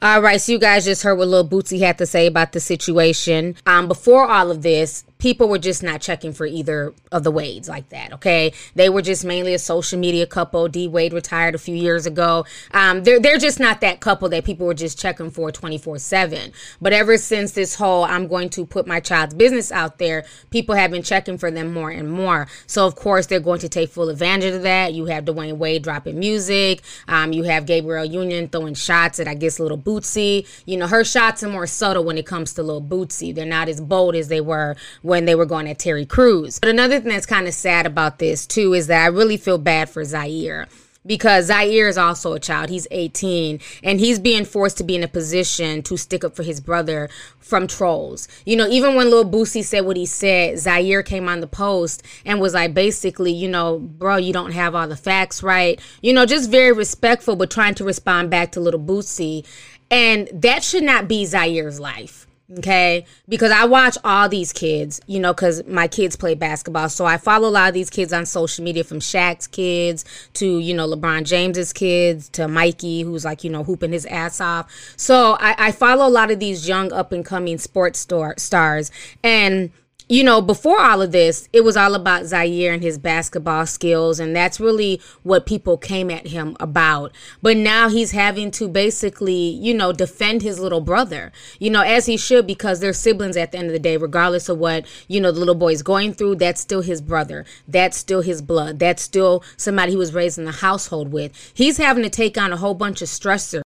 All 0.00 0.20
right, 0.20 0.40
so 0.40 0.50
you 0.50 0.58
guys 0.58 0.84
just 0.84 1.04
heard 1.04 1.16
what 1.16 1.28
Lil 1.28 1.48
Bootsy 1.48 1.78
had 1.78 1.98
to 1.98 2.06
say 2.06 2.26
about 2.26 2.50
the 2.50 2.58
situation. 2.58 3.54
Um, 3.66 3.86
before 3.86 4.28
all 4.28 4.50
of 4.50 4.62
this, 4.62 5.04
people 5.22 5.48
were 5.48 5.58
just 5.58 5.84
not 5.84 6.00
checking 6.00 6.32
for 6.32 6.44
either 6.44 6.92
of 7.12 7.22
the 7.22 7.30
Wades 7.30 7.68
like 7.68 7.88
that. 7.90 8.12
Okay, 8.12 8.52
they 8.74 8.88
were 8.88 9.00
just 9.00 9.24
mainly 9.24 9.54
a 9.54 9.58
social 9.58 9.96
media 9.96 10.26
couple. 10.26 10.66
D 10.66 10.88
Wade 10.88 11.12
retired 11.12 11.54
a 11.54 11.58
few 11.58 11.76
years 11.76 12.06
ago. 12.06 12.44
Um, 12.72 13.04
they're 13.04 13.20
they're 13.20 13.38
just 13.38 13.60
not 13.60 13.80
that 13.82 14.00
couple 14.00 14.28
that 14.30 14.44
people 14.44 14.66
were 14.66 14.74
just 14.74 14.98
checking 14.98 15.30
for 15.30 15.52
twenty 15.52 15.78
four 15.78 15.98
seven. 15.98 16.52
But 16.80 16.92
ever 16.92 17.16
since 17.16 17.52
this 17.52 17.76
whole 17.76 18.04
I'm 18.04 18.26
going 18.26 18.50
to 18.50 18.66
put 18.66 18.86
my 18.86 18.98
child's 18.98 19.34
business 19.34 19.70
out 19.70 19.98
there, 19.98 20.24
people 20.50 20.74
have 20.74 20.90
been 20.90 21.04
checking 21.04 21.38
for 21.38 21.52
them 21.52 21.72
more 21.72 21.90
and 21.90 22.10
more. 22.10 22.48
So 22.66 22.84
of 22.84 22.96
course 22.96 23.26
they're 23.26 23.38
going 23.38 23.60
to 23.60 23.68
take 23.68 23.90
full 23.90 24.08
advantage 24.08 24.54
of 24.54 24.62
that. 24.62 24.92
You 24.92 25.06
have 25.06 25.24
Dwyane 25.24 25.56
Wade 25.56 25.84
dropping 25.84 26.18
music. 26.18 26.82
Um, 27.06 27.32
you 27.32 27.44
have 27.44 27.64
Gabrielle 27.64 28.04
Union 28.04 28.48
throwing 28.48 28.74
shots 28.74 29.20
at 29.20 29.28
I 29.28 29.34
guess 29.34 29.60
little 29.60 29.78
Bootsy. 29.78 30.48
You 30.66 30.78
know 30.78 30.88
her 30.88 31.04
shots 31.04 31.44
are 31.44 31.48
more 31.48 31.68
subtle 31.68 32.02
when 32.02 32.18
it 32.18 32.26
comes 32.26 32.54
to 32.54 32.64
little 32.64 32.82
Bootsy. 32.82 33.32
They're 33.32 33.46
not 33.46 33.68
as 33.68 33.80
bold 33.80 34.16
as 34.16 34.26
they 34.26 34.40
were 34.40 34.74
when 35.12 35.26
they 35.26 35.34
were 35.34 35.44
going 35.44 35.68
at 35.68 35.78
Terry 35.78 36.06
Crews. 36.06 36.58
But 36.58 36.70
another 36.70 36.98
thing 36.98 37.10
that's 37.10 37.26
kind 37.26 37.46
of 37.46 37.52
sad 37.52 37.84
about 37.84 38.18
this 38.18 38.46
too 38.46 38.72
is 38.72 38.86
that 38.86 39.04
I 39.04 39.08
really 39.08 39.36
feel 39.36 39.58
bad 39.58 39.90
for 39.90 40.02
Zaire 40.06 40.68
because 41.04 41.48
Zaire 41.48 41.86
is 41.86 41.98
also 41.98 42.32
a 42.32 42.40
child. 42.40 42.70
He's 42.70 42.86
18 42.90 43.60
and 43.82 44.00
he's 44.00 44.18
being 44.18 44.46
forced 44.46 44.78
to 44.78 44.84
be 44.84 44.96
in 44.96 45.04
a 45.04 45.08
position 45.08 45.82
to 45.82 45.98
stick 45.98 46.24
up 46.24 46.34
for 46.34 46.42
his 46.42 46.62
brother 46.62 47.10
from 47.40 47.66
trolls. 47.66 48.26
You 48.46 48.56
know, 48.56 48.66
even 48.68 48.94
when 48.94 49.10
Lil 49.10 49.30
Boosie 49.30 49.62
said 49.62 49.84
what 49.84 49.98
he 49.98 50.06
said, 50.06 50.58
Zaire 50.58 51.02
came 51.02 51.28
on 51.28 51.40
the 51.40 51.46
post 51.46 52.02
and 52.24 52.40
was 52.40 52.54
like, 52.54 52.72
basically, 52.72 53.32
you 53.32 53.50
know, 53.50 53.80
bro, 53.80 54.16
you 54.16 54.32
don't 54.32 54.52
have 54.52 54.74
all 54.74 54.88
the 54.88 54.96
facts 54.96 55.42
right. 55.42 55.78
You 56.00 56.14
know, 56.14 56.24
just 56.24 56.50
very 56.50 56.72
respectful, 56.72 57.36
but 57.36 57.50
trying 57.50 57.74
to 57.74 57.84
respond 57.84 58.30
back 58.30 58.52
to 58.52 58.60
Little 58.60 58.80
Boosie. 58.80 59.44
And 59.90 60.30
that 60.32 60.64
should 60.64 60.84
not 60.84 61.06
be 61.06 61.26
Zaire's 61.26 61.78
life. 61.78 62.26
Okay, 62.58 63.06
because 63.28 63.50
I 63.50 63.64
watch 63.64 63.96
all 64.04 64.28
these 64.28 64.52
kids, 64.52 65.00
you 65.06 65.20
know, 65.20 65.32
because 65.32 65.64
my 65.66 65.88
kids 65.88 66.16
play 66.16 66.34
basketball. 66.34 66.90
So 66.90 67.06
I 67.06 67.16
follow 67.16 67.48
a 67.48 67.50
lot 67.50 67.68
of 67.68 67.74
these 67.74 67.88
kids 67.88 68.12
on 68.12 68.26
social 68.26 68.62
media 68.62 68.84
from 68.84 68.98
Shaq's 68.98 69.46
kids 69.46 70.04
to, 70.34 70.58
you 70.58 70.74
know, 70.74 70.86
LeBron 70.86 71.24
James's 71.24 71.72
kids 71.72 72.28
to 72.30 72.48
Mikey, 72.48 73.02
who's 73.02 73.24
like, 73.24 73.42
you 73.42 73.48
know, 73.48 73.64
hooping 73.64 73.92
his 73.92 74.04
ass 74.06 74.40
off. 74.40 74.70
So 74.96 75.36
I, 75.40 75.54
I 75.68 75.72
follow 75.72 76.06
a 76.06 76.10
lot 76.10 76.30
of 76.30 76.40
these 76.40 76.68
young 76.68 76.92
up 76.92 77.12
and 77.12 77.24
coming 77.24 77.56
sports 77.56 78.00
star, 78.00 78.34
stars. 78.36 78.90
And 79.22 79.70
you 80.12 80.22
know, 80.22 80.42
before 80.42 80.78
all 80.78 81.00
of 81.00 81.10
this, 81.10 81.48
it 81.54 81.64
was 81.64 81.74
all 81.74 81.94
about 81.94 82.26
Zaire 82.26 82.74
and 82.74 82.82
his 82.82 82.98
basketball 82.98 83.64
skills, 83.64 84.20
and 84.20 84.36
that's 84.36 84.60
really 84.60 85.00
what 85.22 85.46
people 85.46 85.78
came 85.78 86.10
at 86.10 86.26
him 86.26 86.54
about. 86.60 87.12
But 87.40 87.56
now 87.56 87.88
he's 87.88 88.10
having 88.10 88.50
to 88.50 88.68
basically, 88.68 89.32
you 89.32 89.72
know, 89.72 89.90
defend 89.90 90.42
his 90.42 90.60
little 90.60 90.82
brother, 90.82 91.32
you 91.58 91.70
know, 91.70 91.80
as 91.80 92.04
he 92.04 92.18
should, 92.18 92.46
because 92.46 92.80
they're 92.80 92.92
siblings 92.92 93.38
at 93.38 93.52
the 93.52 93.58
end 93.58 93.68
of 93.68 93.72
the 93.72 93.78
day, 93.78 93.96
regardless 93.96 94.50
of 94.50 94.58
what, 94.58 94.84
you 95.08 95.18
know, 95.18 95.32
the 95.32 95.38
little 95.38 95.54
boy 95.54 95.72
is 95.72 95.82
going 95.82 96.12
through, 96.12 96.34
that's 96.34 96.60
still 96.60 96.82
his 96.82 97.00
brother. 97.00 97.46
That's 97.66 97.96
still 97.96 98.20
his 98.20 98.42
blood. 98.42 98.80
That's 98.80 99.00
still 99.00 99.42
somebody 99.56 99.92
he 99.92 99.96
was 99.96 100.12
raised 100.12 100.36
in 100.36 100.44
the 100.44 100.52
household 100.52 101.10
with. 101.10 101.32
He's 101.54 101.78
having 101.78 102.02
to 102.02 102.10
take 102.10 102.36
on 102.36 102.52
a 102.52 102.58
whole 102.58 102.74
bunch 102.74 103.00
of 103.00 103.08
stressor 103.08 103.62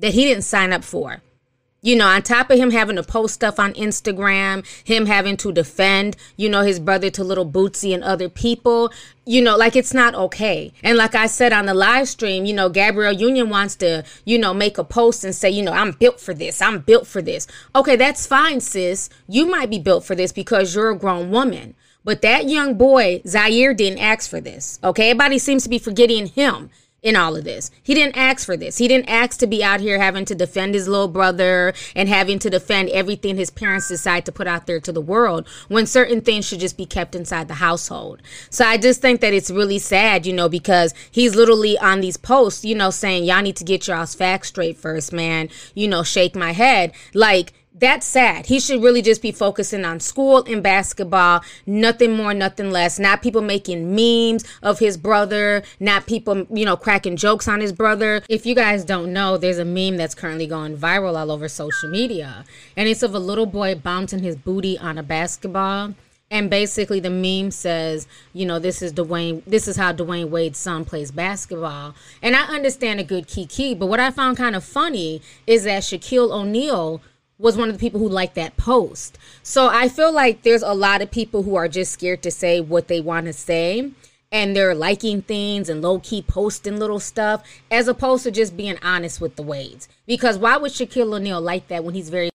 that 0.00 0.14
he 0.14 0.24
didn't 0.24 0.42
sign 0.42 0.72
up 0.72 0.82
for 0.82 1.22
you 1.86 1.94
know, 1.94 2.08
on 2.08 2.20
top 2.20 2.50
of 2.50 2.58
him 2.58 2.72
having 2.72 2.96
to 2.96 3.02
post 3.04 3.34
stuff 3.34 3.60
on 3.60 3.72
Instagram, 3.74 4.66
him 4.84 5.06
having 5.06 5.36
to 5.36 5.52
defend, 5.52 6.16
you 6.36 6.48
know, 6.48 6.62
his 6.62 6.80
brother 6.80 7.10
to 7.10 7.22
little 7.22 7.48
Bootsy 7.48 7.94
and 7.94 8.02
other 8.02 8.28
people, 8.28 8.92
you 9.24 9.40
know, 9.40 9.56
like 9.56 9.76
it's 9.76 9.94
not 9.94 10.12
okay. 10.16 10.72
And 10.82 10.98
like 10.98 11.14
I 11.14 11.28
said 11.28 11.52
on 11.52 11.66
the 11.66 11.74
live 11.74 12.08
stream, 12.08 12.44
you 12.44 12.54
know, 12.54 12.68
Gabrielle 12.68 13.12
Union 13.12 13.50
wants 13.50 13.76
to, 13.76 14.02
you 14.24 14.36
know, 14.36 14.52
make 14.52 14.78
a 14.78 14.84
post 14.84 15.22
and 15.22 15.32
say, 15.32 15.48
you 15.48 15.62
know, 15.62 15.70
I'm 15.70 15.92
built 15.92 16.18
for 16.18 16.34
this. 16.34 16.60
I'm 16.60 16.80
built 16.80 17.06
for 17.06 17.22
this. 17.22 17.46
Okay, 17.76 17.94
that's 17.94 18.26
fine, 18.26 18.60
sis. 18.60 19.08
You 19.28 19.46
might 19.46 19.70
be 19.70 19.78
built 19.78 20.04
for 20.04 20.16
this 20.16 20.32
because 20.32 20.74
you're 20.74 20.90
a 20.90 20.98
grown 20.98 21.30
woman. 21.30 21.76
But 22.02 22.20
that 22.22 22.48
young 22.48 22.74
boy, 22.74 23.22
Zaire, 23.28 23.74
didn't 23.74 24.00
ask 24.00 24.28
for 24.28 24.40
this. 24.40 24.80
Okay, 24.82 25.10
everybody 25.10 25.38
seems 25.38 25.62
to 25.62 25.68
be 25.68 25.78
forgetting 25.78 26.26
him 26.26 26.70
in 27.06 27.14
all 27.14 27.36
of 27.36 27.44
this. 27.44 27.70
He 27.84 27.94
didn't 27.94 28.16
ask 28.16 28.44
for 28.44 28.56
this. 28.56 28.78
He 28.78 28.88
didn't 28.88 29.08
ask 29.08 29.38
to 29.38 29.46
be 29.46 29.62
out 29.62 29.78
here 29.78 30.00
having 30.00 30.24
to 30.24 30.34
defend 30.34 30.74
his 30.74 30.88
little 30.88 31.06
brother 31.06 31.72
and 31.94 32.08
having 32.08 32.40
to 32.40 32.50
defend 32.50 32.88
everything 32.88 33.36
his 33.36 33.48
parents 33.48 33.86
decide 33.86 34.26
to 34.26 34.32
put 34.32 34.48
out 34.48 34.66
there 34.66 34.80
to 34.80 34.90
the 34.90 35.00
world 35.00 35.46
when 35.68 35.86
certain 35.86 36.20
things 36.20 36.44
should 36.44 36.58
just 36.58 36.76
be 36.76 36.84
kept 36.84 37.14
inside 37.14 37.46
the 37.46 37.54
household. 37.54 38.20
So 38.50 38.64
I 38.64 38.76
just 38.76 39.00
think 39.00 39.20
that 39.20 39.32
it's 39.32 39.52
really 39.52 39.78
sad, 39.78 40.26
you 40.26 40.32
know, 40.32 40.48
because 40.48 40.94
he's 41.08 41.36
literally 41.36 41.78
on 41.78 42.00
these 42.00 42.16
posts, 42.16 42.64
you 42.64 42.74
know, 42.74 42.90
saying, 42.90 43.22
y'all 43.22 43.40
need 43.40 43.56
to 43.56 43.64
get 43.64 43.86
y'all's 43.86 44.16
facts 44.16 44.48
straight 44.48 44.76
first, 44.76 45.12
man. 45.12 45.48
You 45.76 45.86
know, 45.86 46.02
shake 46.02 46.34
my 46.34 46.50
head. 46.54 46.90
Like, 47.14 47.52
that's 47.78 48.06
sad. 48.06 48.46
He 48.46 48.58
should 48.58 48.82
really 48.82 49.02
just 49.02 49.20
be 49.20 49.32
focusing 49.32 49.84
on 49.84 50.00
school 50.00 50.44
and 50.44 50.62
basketball, 50.62 51.42
nothing 51.66 52.16
more, 52.16 52.32
nothing 52.32 52.70
less. 52.70 52.98
Not 52.98 53.22
people 53.22 53.42
making 53.42 53.94
memes 53.94 54.44
of 54.62 54.78
his 54.78 54.96
brother, 54.96 55.62
not 55.78 56.06
people, 56.06 56.46
you 56.50 56.64
know, 56.64 56.76
cracking 56.76 57.16
jokes 57.16 57.46
on 57.46 57.60
his 57.60 57.72
brother. 57.72 58.22
If 58.28 58.46
you 58.46 58.54
guys 58.54 58.84
don't 58.84 59.12
know, 59.12 59.36
there's 59.36 59.58
a 59.58 59.64
meme 59.64 59.98
that's 59.98 60.14
currently 60.14 60.46
going 60.46 60.76
viral 60.76 61.18
all 61.18 61.30
over 61.30 61.48
social 61.48 61.90
media, 61.90 62.44
and 62.76 62.88
it's 62.88 63.02
of 63.02 63.14
a 63.14 63.18
little 63.18 63.46
boy 63.46 63.74
bouncing 63.74 64.22
his 64.22 64.36
booty 64.36 64.78
on 64.78 64.96
a 64.96 65.02
basketball. 65.02 65.94
And 66.28 66.50
basically, 66.50 66.98
the 66.98 67.10
meme 67.10 67.52
says, 67.52 68.08
you 68.32 68.46
know, 68.46 68.58
this 68.58 68.82
is 68.82 68.92
Dwyane. 68.92 69.44
this 69.44 69.68
is 69.68 69.76
how 69.76 69.92
Dwyane 69.92 70.28
Wade's 70.28 70.58
son 70.58 70.84
plays 70.84 71.12
basketball. 71.12 71.94
And 72.20 72.34
I 72.34 72.46
understand 72.46 72.98
a 72.98 73.04
good 73.04 73.28
kiki, 73.28 73.76
but 73.76 73.86
what 73.86 74.00
I 74.00 74.10
found 74.10 74.36
kind 74.36 74.56
of 74.56 74.64
funny 74.64 75.22
is 75.46 75.64
that 75.64 75.84
Shaquille 75.84 76.32
O'Neal 76.32 77.00
was 77.38 77.56
one 77.56 77.68
of 77.68 77.74
the 77.74 77.80
people 77.80 78.00
who 78.00 78.08
liked 78.08 78.34
that 78.34 78.56
post. 78.56 79.18
So 79.42 79.68
I 79.68 79.88
feel 79.88 80.12
like 80.12 80.42
there's 80.42 80.62
a 80.62 80.74
lot 80.74 81.02
of 81.02 81.10
people 81.10 81.42
who 81.42 81.54
are 81.54 81.68
just 81.68 81.92
scared 81.92 82.22
to 82.22 82.30
say 82.30 82.60
what 82.60 82.88
they 82.88 83.00
want 83.00 83.26
to 83.26 83.32
say 83.32 83.90
and 84.32 84.56
they're 84.56 84.74
liking 84.74 85.22
things 85.22 85.68
and 85.68 85.82
low 85.82 85.98
key 86.00 86.22
posting 86.22 86.78
little 86.78 87.00
stuff 87.00 87.42
as 87.70 87.88
opposed 87.88 88.24
to 88.24 88.30
just 88.30 88.56
being 88.56 88.78
honest 88.82 89.20
with 89.20 89.36
the 89.36 89.42
Wades. 89.42 89.88
Because 90.06 90.38
why 90.38 90.56
would 90.56 90.72
Shaquille 90.72 91.14
O'Neal 91.14 91.40
like 91.40 91.68
that 91.68 91.84
when 91.84 91.94
he's 91.94 92.10
very 92.10 92.30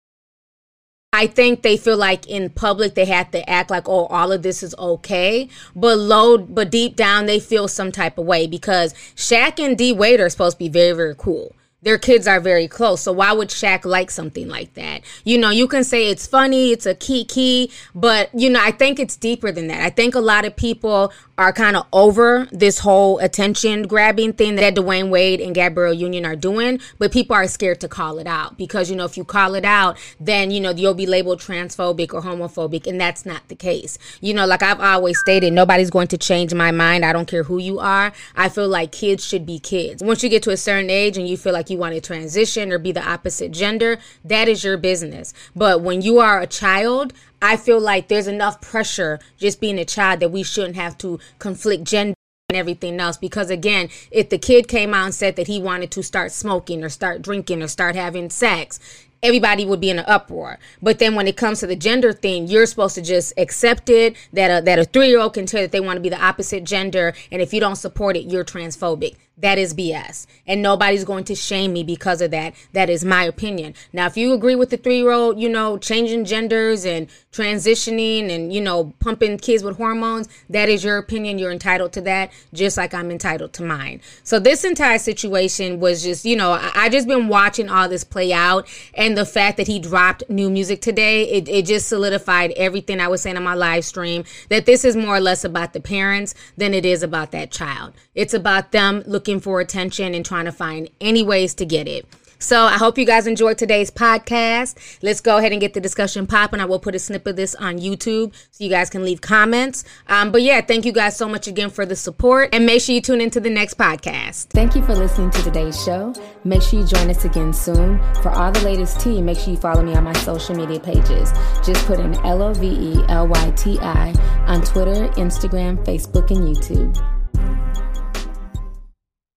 I 1.12 1.26
think 1.26 1.62
they 1.62 1.78
feel 1.78 1.96
like 1.96 2.26
in 2.26 2.50
public 2.50 2.94
they 2.94 3.06
have 3.06 3.30
to 3.30 3.48
act 3.48 3.70
like, 3.70 3.88
oh, 3.88 4.04
all 4.06 4.32
of 4.32 4.42
this 4.42 4.62
is 4.62 4.74
okay. 4.78 5.48
But 5.74 5.96
low, 5.96 6.37
but 6.37 6.70
deep 6.70 6.94
down 6.94 7.24
they 7.24 7.40
feel 7.40 7.68
some 7.68 7.90
type 7.90 8.18
of 8.18 8.26
way 8.26 8.46
because 8.46 8.92
Shaq 9.14 9.59
and 9.59 9.78
D 9.78 9.94
Wade 9.94 10.20
are 10.20 10.28
supposed 10.28 10.56
to 10.56 10.64
be 10.64 10.68
very, 10.68 10.94
very 10.94 11.14
cool 11.16 11.54
their 11.83 11.99
kids 11.99 12.27
are 12.27 12.41
very 12.41 12.67
close. 12.67 13.03
So 13.03 13.12
why 13.12 13.33
would 13.33 13.49
Shaq 13.49 13.85
like 13.85 14.11
something 14.11 14.49
like 14.49 14.75
that? 14.75 15.03
You 15.25 15.39
know, 15.39 15.51
you 15.51 15.69
can 15.69 15.85
say 15.85 16.11
it's 16.11 16.27
funny, 16.27 16.73
it's 16.73 16.87
a 16.87 16.95
kiki, 16.95 17.71
but 17.95 18.31
you 18.35 18.51
know, 18.51 18.61
I 18.62 18.73
think 18.73 18.99
it's 18.99 19.17
deeper 19.17 19.53
than 19.53 19.69
that. 19.69 19.83
I 19.83 19.91
think 19.91 20.15
a 20.15 20.21
lot 20.21 20.45
of 20.45 20.57
people 20.57 21.12
are 21.39 21.53
kind 21.53 21.77
of 21.77 21.87
over 21.93 22.49
this 22.51 22.79
whole 22.79 23.19
attention 23.19 23.83
grabbing 23.83 24.33
thing 24.33 24.57
that 24.57 24.75
Dwyane 24.75 25.11
Wade 25.11 25.41
and 25.41 25.55
Gabrielle 25.55 25.93
Union 25.93 26.25
are 26.25 26.35
doing, 26.35 26.81
but 26.99 27.12
people 27.12 27.37
are 27.37 27.47
scared 27.47 27.81
to 27.83 27.89
call 27.89 28.19
it 28.19 28.27
out 28.27 28.57
because 28.57 28.91
you 28.91 28.97
know, 28.97 29.05
if 29.05 29.17
you 29.17 29.25
call 29.25 29.55
it 29.55 29.65
out, 29.65 29.99
then 30.19 30.51
you 30.51 30.61
know, 30.61 30.71
you'll 30.71 30.95
be 30.95 31.07
labeled 31.07 31.41
transphobic 31.41 32.15
or 32.15 32.23
homophobic, 32.23 32.87
and 32.87 33.01
that's 33.01 33.27
not 33.27 33.47
the 33.49 33.55
case. 33.55 33.99
You 34.21 34.33
know, 34.33 34.47
like 34.47 34.62
I've 34.62 34.81
always 34.81 35.19
stated, 35.19 35.53
nobody's 35.53 35.91
going 35.91 36.09
to 36.09 36.19
change 36.19 36.55
my 36.55 36.71
mind. 36.71 37.05
I 37.05 37.12
don't 37.12 37.29
care 37.29 37.43
who 37.43 37.59
you 37.59 37.79
are. 37.79 38.12
I 38.35 38.49
feel 38.49 38.69
like 38.69 38.93
kids 38.93 39.25
should 39.25 39.45
be 39.45 39.59
kids. 39.59 40.03
Once 40.03 40.23
you 40.23 40.29
get 40.29 40.43
to 40.45 40.51
a 40.51 40.57
certain 40.57 40.91
age 40.91 41.19
and 41.19 41.29
you 41.29 41.37
feel 41.37 41.53
like 41.66 41.70
you 41.70 41.79
want 41.79 41.94
to 41.96 42.00
transition 42.00 42.70
or 42.70 42.79
be 42.79 42.92
the 42.92 43.05
opposite 43.05 43.50
gender, 43.50 43.98
that 44.24 44.48
is 44.48 44.62
your 44.62 44.76
business. 44.76 45.35
But 45.57 45.81
when 45.81 46.00
you 46.00 46.20
are 46.20 46.40
a 46.40 46.46
child, 46.46 47.12
I 47.42 47.57
feel 47.57 47.81
like 47.81 48.07
there's 48.07 48.29
enough 48.29 48.61
pressure 48.61 49.18
just 49.37 49.61
being 49.61 49.79
a 49.79 49.85
child 49.85 50.20
that 50.20 50.31
we 50.31 50.44
shouldn't 50.44 50.76
have 50.76 50.96
to 50.98 51.18
conflict 51.40 51.83
gender 51.83 52.14
and 52.48 52.57
everything 52.57 53.00
else 53.00 53.16
because 53.16 53.50
again 53.50 53.88
if 54.12 54.29
the 54.29 54.38
kid 54.38 54.68
came 54.68 54.94
out 54.94 55.07
and 55.07 55.14
said 55.14 55.35
that 55.35 55.48
he 55.48 55.61
wanted 55.61 55.90
to 55.90 56.00
start 56.00 56.31
smoking 56.31 56.85
or 56.85 56.88
start 56.88 57.20
drinking 57.20 57.61
or 57.61 57.66
start 57.66 57.96
having 57.96 58.31
sex 58.31 58.79
everybody 59.20 59.64
would 59.64 59.81
be 59.81 59.90
in 59.90 59.98
an 59.98 60.05
uproar. 60.07 60.59
But 60.81 61.00
then 61.00 61.14
when 61.14 61.26
it 61.26 61.37
comes 61.37 61.61
to 61.61 61.66
the 61.66 61.74
gender 61.74 62.12
thing, 62.12 62.46
you're 62.46 62.66
supposed 62.66 62.94
to 62.94 63.02
just 63.02 63.33
accept 63.37 63.88
it 63.88 64.14
that 64.33 64.62
a, 64.62 64.64
that 64.64 64.79
a 64.79 64.85
three 64.85 65.09
year 65.09 65.18
old 65.18 65.35
can 65.35 65.46
tell 65.46 65.62
that 65.62 65.72
they 65.72 65.81
want 65.81 65.96
to 65.96 66.00
be 66.00 66.09
the 66.09 66.22
opposite 66.22 66.62
gender, 66.62 67.14
and 67.33 67.42
if 67.42 67.52
you 67.52 67.59
don't 67.59 67.76
support 67.76 68.16
it, 68.16 68.31
you're 68.31 68.44
transphobic. 68.44 69.16
That 69.38 69.59
is 69.59 69.75
BS. 69.75 70.27
And 70.46 70.62
nobody's 70.62 71.05
going 71.05 71.25
to 71.25 71.35
shame 71.35 71.75
me 71.75 71.83
because 71.83 72.22
of 72.22 72.31
that. 72.31 72.55
That 72.72 72.88
is 72.88 73.05
my 73.05 73.25
opinion. 73.25 73.75
Now, 73.92 74.07
if 74.07 74.16
you 74.16 74.33
agree 74.33 74.55
with 74.55 74.70
the 74.70 74.79
three 74.79 74.96
year 74.96 75.11
old, 75.11 75.38
you 75.38 75.51
know, 75.51 75.77
changing 75.77 76.25
genders 76.25 76.87
and 76.87 77.07
transitioning 77.33 78.31
and, 78.31 78.51
you 78.51 78.62
know, 78.62 78.94
pumping 78.99 79.37
kids 79.37 79.62
with 79.62 79.77
hormones, 79.77 80.27
that 80.49 80.70
is 80.70 80.83
your 80.83 80.96
opinion. 80.96 81.38
You're 81.38 81.53
entitled 81.53 81.92
to 81.94 82.01
that, 82.03 82.33
just 82.55 82.79
like 82.79 82.94
I'm 82.94 83.11
entitled 83.11 83.53
to 83.55 83.62
mine. 83.62 84.01
So, 84.22 84.38
this 84.38 84.64
entire 84.64 84.99
situation 84.99 85.81
was 85.81 86.03
just, 86.03 86.25
you 86.25 86.37
know, 86.37 86.53
I, 86.53 86.70
I 86.75 86.88
just 86.88 87.07
been 87.07 87.29
watching 87.29 87.68
all 87.68 87.90
this 87.90 88.05
play 88.05 88.33
out. 88.33 88.66
And 88.94 89.18
the 89.18 89.27
fact 89.27 89.59
that 89.59 89.66
he 89.66 89.79
dropped 89.79 90.22
new 90.31 90.49
music 90.49 90.81
today, 90.81 91.29
it, 91.29 91.46
it 91.46 91.66
just 91.66 91.88
solidified 91.88 92.53
everything 92.53 93.01
I 93.01 93.09
was 93.09 93.20
saying 93.20 93.37
on 93.37 93.42
my 93.42 93.55
live 93.55 93.85
stream 93.85 94.25
that 94.49 94.64
this 94.64 94.83
is 94.83 94.96
more 94.96 95.16
or 95.16 95.20
less 95.20 95.44
about 95.44 95.75
the 95.75 95.81
parents 95.81 96.35
than 96.57 96.72
it 96.72 96.87
is 96.87 97.03
about 97.03 97.33
that 97.33 97.51
child. 97.51 97.92
It's 98.14 98.33
about 98.33 98.72
them 98.72 99.03
looking 99.07 99.26
looking 99.27 99.41
for 99.41 99.61
attention 99.61 100.15
and 100.15 100.25
trying 100.25 100.45
to 100.45 100.53
find 100.53 100.89
any 101.01 101.21
ways 101.21 101.53
to 101.53 101.67
get 101.67 101.89
it. 101.89 102.07
So 102.39 102.62
I 102.65 102.75
hope 102.75 102.97
you 102.97 103.07
guys 103.07 103.27
enjoyed 103.27 103.59
today's 103.59 103.91
podcast. 103.91 104.99
Let's 105.03 105.21
go 105.21 105.39
ahead 105.39 105.51
and 105.51 105.61
get 105.61 105.75
the 105.75 105.81
discussion 105.81 106.29
popping. 106.29 106.61
I 106.61 106.67
will 106.67 106.79
put 106.79 106.95
a 106.95 106.99
snip 106.99 107.27
of 107.27 107.35
this 107.35 107.57
on 107.57 107.79
YouTube 107.79 108.35
so 108.53 108.62
you 108.62 108.71
guys 108.71 108.89
can 108.89 109.03
leave 109.03 109.21
comments. 109.21 109.85
Um, 110.07 110.31
but 110.31 110.43
yeah, 110.43 110.61
thank 110.61 110.85
you 110.85 110.93
guys 110.93 111.17
so 111.17 111.29
much 111.29 111.49
again 111.49 111.71
for 111.71 111.85
the 111.85 111.97
support 111.97 112.51
and 112.53 112.65
make 112.67 112.83
sure 112.83 112.95
you 112.95 113.01
tune 113.01 113.21
into 113.21 113.41
the 113.41 113.51
next 113.51 113.79
podcast. 113.79 114.51
Thank 114.51 114.77
you 114.77 114.83
for 114.83 114.95
listening 114.95 115.31
to 115.31 115.43
today's 115.43 115.83
show. 115.83 116.15
Make 116.45 116.62
sure 116.62 116.81
you 116.81 116.87
join 116.87 117.11
us 117.11 117.25
again 117.25 117.53
soon. 117.53 117.99
For 118.23 118.29
all 118.29 118.53
the 118.53 118.61
latest 118.61 119.01
tea, 119.01 119.21
make 119.23 119.39
sure 119.39 119.55
you 119.55 119.59
follow 119.59 119.83
me 119.83 119.97
on 119.97 120.05
my 120.05 120.12
social 120.12 120.55
media 120.55 120.79
pages. 120.79 121.33
Just 121.65 121.85
put 121.87 121.99
in 121.99 122.15
L 122.25 122.43
O 122.43 122.53
V 122.53 122.67
E 122.69 123.05
L 123.09 123.27
Y 123.27 123.51
T 123.57 123.79
I 123.81 124.12
on 124.47 124.61
Twitter, 124.61 125.09
Instagram, 125.17 125.83
Facebook, 125.85 126.31
and 126.31 126.55
YouTube. 126.55 127.15